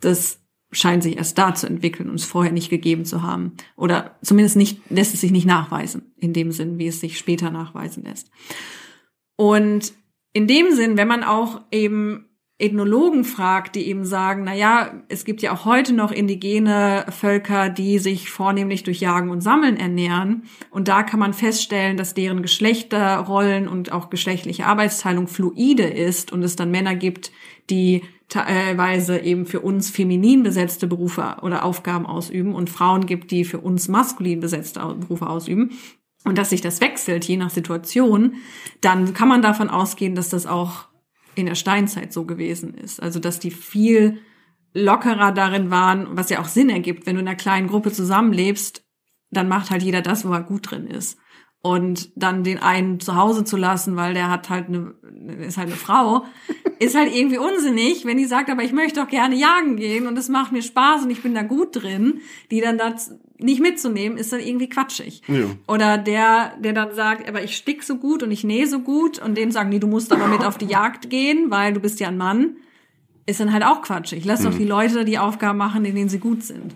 Das 0.00 0.40
scheint 0.70 1.02
sich 1.02 1.18
erst 1.18 1.36
da 1.36 1.54
zu 1.54 1.66
entwickeln 1.66 2.08
und 2.08 2.14
es 2.14 2.24
vorher 2.24 2.52
nicht 2.52 2.70
gegeben 2.70 3.04
zu 3.04 3.20
haben. 3.20 3.52
Oder 3.76 4.16
zumindest 4.22 4.56
nicht, 4.56 4.80
lässt 4.88 5.12
es 5.12 5.20
sich 5.20 5.30
nicht 5.30 5.44
nachweisen, 5.44 6.14
in 6.16 6.32
dem 6.32 6.52
Sinn, 6.52 6.78
wie 6.78 6.86
es 6.86 7.00
sich 7.00 7.18
später 7.18 7.50
nachweisen 7.50 8.04
lässt. 8.04 8.30
Und 9.36 9.92
in 10.32 10.46
dem 10.46 10.72
Sinn, 10.74 10.96
wenn 10.96 11.08
man 11.08 11.22
auch 11.22 11.60
eben 11.70 12.30
Ethnologen 12.62 13.24
fragt, 13.24 13.74
die 13.74 13.88
eben 13.88 14.04
sagen, 14.04 14.44
na 14.44 14.54
ja, 14.54 14.92
es 15.08 15.24
gibt 15.24 15.42
ja 15.42 15.52
auch 15.52 15.64
heute 15.64 15.92
noch 15.92 16.12
indigene 16.12 17.04
Völker, 17.10 17.68
die 17.68 17.98
sich 17.98 18.30
vornehmlich 18.30 18.84
durch 18.84 19.00
Jagen 19.00 19.30
und 19.30 19.40
Sammeln 19.40 19.76
ernähren. 19.76 20.44
Und 20.70 20.86
da 20.86 21.02
kann 21.02 21.18
man 21.18 21.34
feststellen, 21.34 21.96
dass 21.96 22.14
deren 22.14 22.40
Geschlechterrollen 22.40 23.66
und 23.66 23.90
auch 23.90 24.10
geschlechtliche 24.10 24.66
Arbeitsteilung 24.66 25.26
fluide 25.26 25.82
ist 25.82 26.30
und 26.30 26.44
es 26.44 26.54
dann 26.54 26.70
Männer 26.70 26.94
gibt, 26.94 27.32
die 27.68 28.02
teilweise 28.28 29.18
eben 29.18 29.44
für 29.44 29.60
uns 29.60 29.90
feminin 29.90 30.44
besetzte 30.44 30.86
Berufe 30.86 31.38
oder 31.42 31.64
Aufgaben 31.64 32.06
ausüben 32.06 32.54
und 32.54 32.70
Frauen 32.70 33.06
gibt, 33.06 33.32
die 33.32 33.44
für 33.44 33.58
uns 33.58 33.88
maskulin 33.88 34.38
besetzte 34.38 34.80
Berufe 34.80 35.26
ausüben 35.26 35.70
und 36.24 36.38
dass 36.38 36.50
sich 36.50 36.60
das 36.60 36.80
wechselt 36.80 37.24
je 37.24 37.36
nach 37.36 37.50
Situation, 37.50 38.36
dann 38.80 39.12
kann 39.14 39.28
man 39.28 39.42
davon 39.42 39.68
ausgehen, 39.68 40.14
dass 40.14 40.28
das 40.28 40.46
auch 40.46 40.91
in 41.34 41.46
der 41.46 41.54
Steinzeit 41.54 42.12
so 42.12 42.24
gewesen 42.24 42.74
ist. 42.74 43.02
Also 43.02 43.18
dass 43.18 43.38
die 43.38 43.50
viel 43.50 44.18
lockerer 44.74 45.32
darin 45.32 45.70
waren, 45.70 46.08
was 46.16 46.30
ja 46.30 46.40
auch 46.40 46.48
Sinn 46.48 46.70
ergibt, 46.70 47.06
wenn 47.06 47.16
du 47.16 47.20
in 47.20 47.28
einer 47.28 47.36
kleinen 47.36 47.68
Gruppe 47.68 47.92
zusammenlebst, 47.92 48.84
dann 49.30 49.48
macht 49.48 49.70
halt 49.70 49.82
jeder 49.82 50.02
das, 50.02 50.26
wo 50.26 50.32
er 50.32 50.42
gut 50.42 50.70
drin 50.70 50.86
ist. 50.86 51.18
Und 51.64 52.10
dann 52.16 52.42
den 52.42 52.58
einen 52.58 52.98
zu 52.98 53.14
Hause 53.14 53.44
zu 53.44 53.56
lassen, 53.56 53.94
weil 53.94 54.14
der 54.14 54.28
hat 54.30 54.50
halt 54.50 54.66
eine, 54.66 54.94
ist 55.38 55.58
halt 55.58 55.68
eine 55.68 55.76
Frau, 55.76 56.24
ist 56.80 56.96
halt 56.96 57.14
irgendwie 57.14 57.38
unsinnig, 57.38 58.04
wenn 58.04 58.18
die 58.18 58.24
sagt, 58.24 58.50
aber 58.50 58.64
ich 58.64 58.72
möchte 58.72 59.00
doch 59.00 59.08
gerne 59.08 59.36
jagen 59.36 59.76
gehen 59.76 60.06
und 60.06 60.18
es 60.18 60.28
macht 60.28 60.52
mir 60.52 60.62
Spaß 60.62 61.04
und 61.04 61.10
ich 61.10 61.22
bin 61.22 61.34
da 61.34 61.42
gut 61.42 61.82
drin, 61.82 62.20
die 62.50 62.60
dann 62.60 62.78
das 62.78 63.16
nicht 63.42 63.60
mitzunehmen, 63.60 64.18
ist 64.18 64.32
dann 64.32 64.40
irgendwie 64.40 64.68
quatschig. 64.68 65.22
Ja. 65.28 65.44
Oder 65.66 65.98
der, 65.98 66.52
der 66.60 66.72
dann 66.72 66.94
sagt, 66.94 67.28
aber 67.28 67.42
ich 67.42 67.56
stick 67.56 67.82
so 67.82 67.96
gut 67.96 68.22
und 68.22 68.30
ich 68.30 68.44
nähe 68.44 68.66
so 68.66 68.80
gut 68.80 69.18
und 69.18 69.36
dem 69.36 69.50
sagen, 69.50 69.70
nee, 69.70 69.78
du 69.78 69.86
musst 69.86 70.12
aber 70.12 70.26
mit 70.28 70.44
auf 70.44 70.58
die 70.58 70.66
Jagd 70.66 71.10
gehen, 71.10 71.50
weil 71.50 71.72
du 71.72 71.80
bist 71.80 72.00
ja 72.00 72.08
ein 72.08 72.16
Mann 72.16 72.56
ist 73.26 73.40
dann 73.40 73.52
halt 73.52 73.64
auch 73.64 73.82
quatschig. 73.82 74.24
Lass 74.24 74.40
mhm. 74.40 74.44
doch 74.44 74.54
die 74.56 74.64
Leute 74.64 75.04
die 75.04 75.18
Aufgaben 75.18 75.58
machen, 75.58 75.84
in 75.84 75.94
denen 75.94 76.08
sie 76.08 76.18
gut 76.18 76.42
sind. 76.42 76.74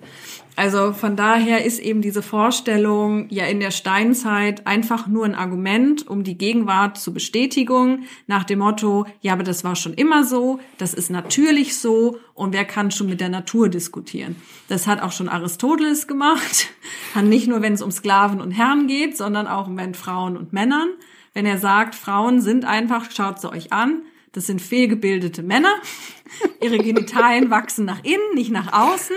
Also 0.57 0.95
von 0.95 1.17
daher 1.17 1.67
ist 1.67 1.79
eben 1.79 2.01
diese 2.01 2.23
Vorstellung 2.23 3.27
ja 3.29 3.45
in 3.45 3.61
der 3.61 3.71
Steinzeit 3.71 4.67
einfach 4.67 5.07
nur 5.07 5.27
ein 5.27 5.35
Argument, 5.35 6.09
um 6.09 6.25
die 6.25 6.39
Gegenwart 6.39 6.97
zu 6.97 7.13
Bestätigung 7.13 8.05
nach 8.27 8.45
dem 8.45 8.61
Motto, 8.61 9.05
ja, 9.21 9.35
aber 9.35 9.43
das 9.43 9.65
war 9.65 9.77
schon 9.77 9.93
immer 9.93 10.25
so, 10.25 10.59
das 10.79 10.95
ist 10.95 11.11
natürlich 11.11 11.77
so 11.77 12.19
und 12.33 12.55
wer 12.55 12.65
kann 12.65 12.91
schon 12.91 13.11
mit 13.11 13.21
der 13.21 13.29
Natur 13.29 13.69
diskutieren? 13.69 14.37
Das 14.69 14.87
hat 14.87 15.03
auch 15.03 15.13
schon 15.13 15.29
Aristoteles 15.29 16.07
gemacht, 16.07 16.69
nicht 17.23 17.49
nur, 17.49 17.61
wenn 17.61 17.75
es 17.75 17.83
um 17.83 17.91
Sklaven 17.91 18.41
und 18.41 18.51
Herren 18.51 18.87
geht, 18.87 19.15
sondern 19.15 19.47
auch 19.47 19.67
um 19.69 19.77
Frauen 19.93 20.39
und 20.39 20.55
Männern. 20.55 20.89
Wenn 21.35 21.45
er 21.45 21.59
sagt, 21.59 21.95
Frauen 21.95 22.41
sind 22.41 22.65
einfach, 22.65 23.11
schaut 23.11 23.43
sie 23.43 23.53
euch 23.53 23.75
an, 23.75 24.01
das 24.33 24.47
sind 24.47 24.63
fehlgebildete 24.63 25.43
Männer. 25.43 25.75
Ihre 26.63 26.79
Genitalien 26.79 27.51
wachsen 27.51 27.85
nach 27.85 28.03
innen, 28.05 28.35
nicht 28.35 28.51
nach 28.51 28.73
außen. 28.73 29.17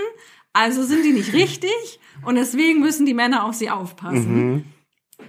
Also 0.53 0.83
sind 0.83 1.03
die 1.03 1.13
nicht 1.13 1.33
richtig 1.33 1.99
und 2.25 2.35
deswegen 2.35 2.79
müssen 2.79 3.05
die 3.05 3.13
Männer 3.13 3.45
auf 3.45 3.55
sie 3.55 3.69
aufpassen. 3.69 4.35
Mhm. 4.35 4.65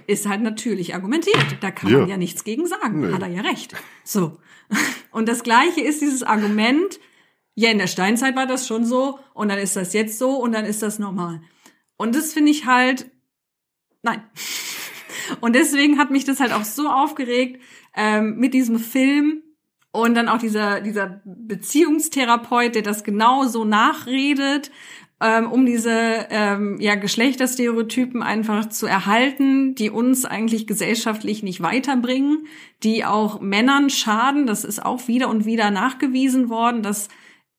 Ist 0.07 0.27
halt 0.27 0.41
natürlich 0.41 0.95
argumentiert. 0.95 1.57
Da 1.61 1.71
kann 1.71 1.91
ja. 1.91 1.99
man 1.99 2.09
ja 2.09 2.17
nichts 2.17 2.43
gegen 2.43 2.65
sagen. 2.65 3.01
Nee. 3.01 3.13
Hat 3.13 3.21
er 3.21 3.27
ja 3.27 3.41
recht. 3.41 3.75
So. 4.03 4.39
Und 5.11 5.27
das 5.27 5.43
Gleiche 5.43 5.81
ist 5.81 6.01
dieses 6.01 6.23
Argument, 6.23 6.99
ja, 7.55 7.69
in 7.69 7.77
der 7.77 7.87
Steinzeit 7.87 8.35
war 8.35 8.47
das 8.47 8.65
schon 8.65 8.85
so 8.85 9.19
und 9.33 9.49
dann 9.49 9.59
ist 9.59 9.75
das 9.75 9.91
jetzt 9.91 10.17
so 10.17 10.37
und 10.37 10.53
dann 10.53 10.63
ist 10.63 10.81
das 10.81 10.99
normal. 10.99 11.41
Und 11.97 12.15
das 12.15 12.31
finde 12.33 12.49
ich 12.49 12.65
halt, 12.65 13.11
nein. 14.01 14.23
Und 15.39 15.53
deswegen 15.55 15.97
hat 15.97 16.11
mich 16.11 16.25
das 16.25 16.39
halt 16.39 16.51
auch 16.51 16.63
so 16.63 16.89
aufgeregt 16.89 17.61
ähm, 17.95 18.37
mit 18.37 18.53
diesem 18.53 18.79
Film, 18.79 19.43
und 19.91 20.15
dann 20.15 20.29
auch 20.29 20.37
dieser, 20.37 20.81
dieser 20.81 21.21
Beziehungstherapeut, 21.25 22.75
der 22.75 22.81
das 22.81 23.03
genau 23.03 23.45
so 23.45 23.65
nachredet, 23.65 24.71
ähm, 25.21 25.51
um 25.51 25.65
diese 25.65 26.27
ähm, 26.29 26.77
ja, 26.79 26.95
Geschlechterstereotypen 26.95 28.23
einfach 28.23 28.69
zu 28.69 28.87
erhalten, 28.87 29.75
die 29.75 29.89
uns 29.89 30.25
eigentlich 30.25 30.67
gesellschaftlich 30.67 31.43
nicht 31.43 31.61
weiterbringen, 31.61 32.47
die 32.83 33.05
auch 33.05 33.39
Männern 33.39 33.89
schaden. 33.89 34.47
Das 34.47 34.63
ist 34.63 34.83
auch 34.83 35.07
wieder 35.07 35.29
und 35.29 35.45
wieder 35.45 35.71
nachgewiesen 35.71 36.49
worden, 36.49 36.83
dass 36.83 37.07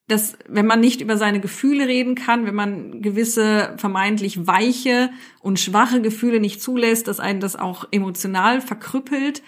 dass 0.09 0.37
wenn 0.49 0.67
man 0.67 0.81
nicht 0.81 1.01
über 1.01 1.17
seine 1.17 1.41
Gefühle 1.41 1.87
reden 1.87 2.17
kann, 2.17 2.45
wenn 2.45 2.57
man 2.57 3.01
gewisse 3.01 3.75
vermeintlich 3.79 4.47
weiche 4.47 5.11
und 5.41 5.61
schwache 5.61 6.03
Gefühle 6.03 6.41
nicht 6.41 6.61
zulässt, 6.61 7.07
dass 7.07 7.21
einen 7.21 7.41
das 7.41 7.57
auch 7.57 7.87
emotional 7.93 8.61
verkrüppelt. 8.61 9.43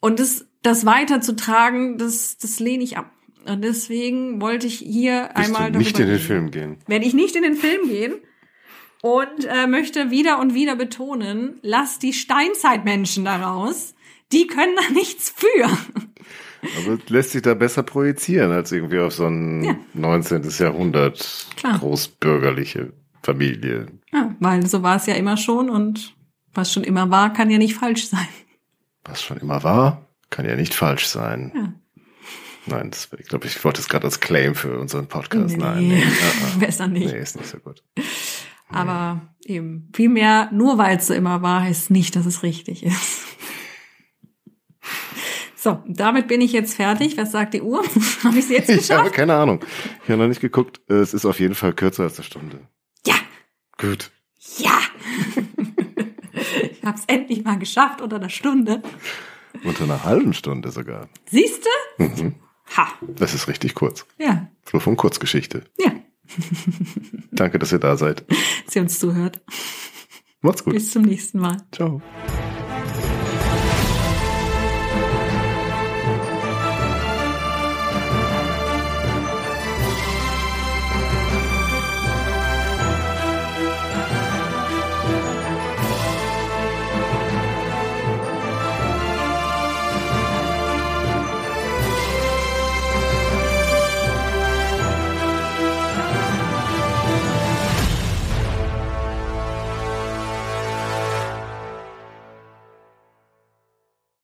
Und 0.00 0.18
das 0.18 0.46
das 0.64 0.86
weiterzutragen, 0.86 1.98
das, 1.98 2.38
das 2.38 2.58
lehne 2.58 2.82
ich 2.82 2.96
ab. 2.96 3.10
Und 3.46 3.62
deswegen 3.62 4.40
wollte 4.40 4.66
ich 4.66 4.78
hier 4.78 5.30
Willst 5.34 5.54
einmal 5.54 5.72
du 5.72 5.78
nicht 5.78 5.98
in 5.98 6.08
den 6.08 6.18
Film 6.18 6.50
gehen. 6.50 6.78
Werde 6.86 7.04
ich 7.04 7.14
nicht 7.14 7.36
in 7.36 7.42
den 7.42 7.56
Film 7.56 7.88
gehen 7.88 8.14
und 9.02 9.44
äh, 9.44 9.66
möchte 9.66 10.10
wieder 10.10 10.38
und 10.38 10.54
wieder 10.54 10.76
betonen, 10.76 11.58
lass 11.62 11.98
die 11.98 12.14
Steinzeitmenschen 12.14 13.24
daraus. 13.26 13.94
Die 14.32 14.46
können 14.46 14.74
da 14.76 14.92
nichts 14.94 15.30
für. 15.36 15.64
Aber 15.64 16.98
lässt 17.08 17.32
sich 17.32 17.42
da 17.42 17.52
besser 17.52 17.82
projizieren 17.82 18.50
als 18.50 18.72
irgendwie 18.72 19.00
auf 19.00 19.12
so 19.12 19.26
ein 19.26 19.64
ja. 19.64 19.76
19. 19.92 20.48
Jahrhundert 20.58 21.48
Klar. 21.56 21.78
großbürgerliche 21.78 22.94
Familie. 23.22 23.88
Ja, 24.12 24.34
weil 24.40 24.66
so 24.66 24.82
war 24.82 24.96
es 24.96 25.04
ja 25.04 25.14
immer 25.14 25.36
schon 25.36 25.68
und 25.68 26.14
was 26.54 26.72
schon 26.72 26.84
immer 26.84 27.10
war, 27.10 27.32
kann 27.32 27.50
ja 27.50 27.58
nicht 27.58 27.74
falsch 27.74 28.06
sein. 28.06 28.28
Was 29.04 29.22
schon 29.22 29.36
immer 29.36 29.62
war, 29.64 30.08
kann 30.30 30.46
ja 30.46 30.56
nicht 30.56 30.72
falsch 30.72 31.06
sein. 31.06 31.52
Ja. 31.54 31.72
Nein, 32.66 32.90
das, 32.90 33.08
ich 33.18 33.28
glaube, 33.28 33.46
ich 33.46 33.62
wollte 33.64 33.80
es 33.80 33.88
gerade 33.88 34.04
als 34.04 34.20
Claim 34.20 34.54
für 34.54 34.78
unseren 34.78 35.06
Podcast. 35.06 35.56
Nee, 35.56 35.62
Nein, 35.62 35.88
nee. 35.88 36.02
Uh, 36.02 36.56
uh. 36.56 36.58
besser 36.60 36.86
nicht. 36.86 37.12
Nee, 37.12 37.20
ist 37.20 37.36
nicht 37.36 37.48
so 37.48 37.58
gut. 37.58 37.82
Aber 38.68 39.20
nee. 39.46 39.56
eben, 39.56 39.90
vielmehr, 39.94 40.48
nur 40.52 40.78
weil 40.78 40.96
es 40.96 41.06
so 41.06 41.14
immer 41.14 41.42
war, 41.42 41.62
heißt 41.62 41.90
nicht, 41.90 42.16
dass 42.16 42.26
es 42.26 42.42
richtig 42.42 42.84
ist. 42.84 43.22
So, 45.56 45.82
damit 45.86 46.28
bin 46.28 46.42
ich 46.42 46.52
jetzt 46.52 46.74
fertig. 46.74 47.16
Was 47.16 47.32
sagt 47.32 47.54
die 47.54 47.62
Uhr? 47.62 47.82
habe 48.22 48.38
ich 48.38 48.44
es 48.44 48.50
jetzt 48.50 48.66
geschafft? 48.66 48.84
Ich 48.84 48.90
habe 48.90 49.10
keine 49.10 49.32
Ahnung. 49.32 49.64
Ich 50.02 50.10
habe 50.10 50.20
noch 50.20 50.28
nicht 50.28 50.42
geguckt. 50.42 50.82
Es 50.88 51.14
ist 51.14 51.24
auf 51.24 51.40
jeden 51.40 51.54
Fall 51.54 51.72
kürzer 51.72 52.02
als 52.02 52.18
eine 52.18 52.24
Stunde. 52.26 52.68
Ja. 53.06 53.14
Gut. 53.78 54.10
Ja. 54.58 54.78
ich 56.70 56.84
habe 56.84 56.98
es 56.98 57.04
endlich 57.06 57.44
mal 57.44 57.58
geschafft 57.58 58.02
unter 58.02 58.16
einer 58.16 58.28
Stunde. 58.28 58.82
Unter 59.64 59.84
einer 59.84 60.04
halben 60.04 60.34
Stunde 60.34 60.70
sogar. 60.70 61.08
Siehst 61.30 61.64
du? 61.64 62.04
Mhm. 62.04 62.34
Ha. 62.76 62.88
Das 63.16 63.34
ist 63.34 63.48
richtig 63.48 63.74
kurz. 63.74 64.06
Ja. 64.18 64.48
So 64.70 64.80
von 64.80 64.96
Kurzgeschichte. 64.96 65.64
Ja. 65.78 65.92
Danke, 67.32 67.58
dass 67.58 67.72
ihr 67.72 67.78
da 67.78 67.96
seid. 67.96 68.24
Dass 68.64 68.76
ihr 68.76 68.82
uns 68.82 68.98
zuhört. 68.98 69.42
Macht's 70.40 70.64
gut. 70.64 70.74
Bis 70.74 70.90
zum 70.90 71.02
nächsten 71.02 71.38
Mal. 71.38 71.58
Ciao. 71.70 72.00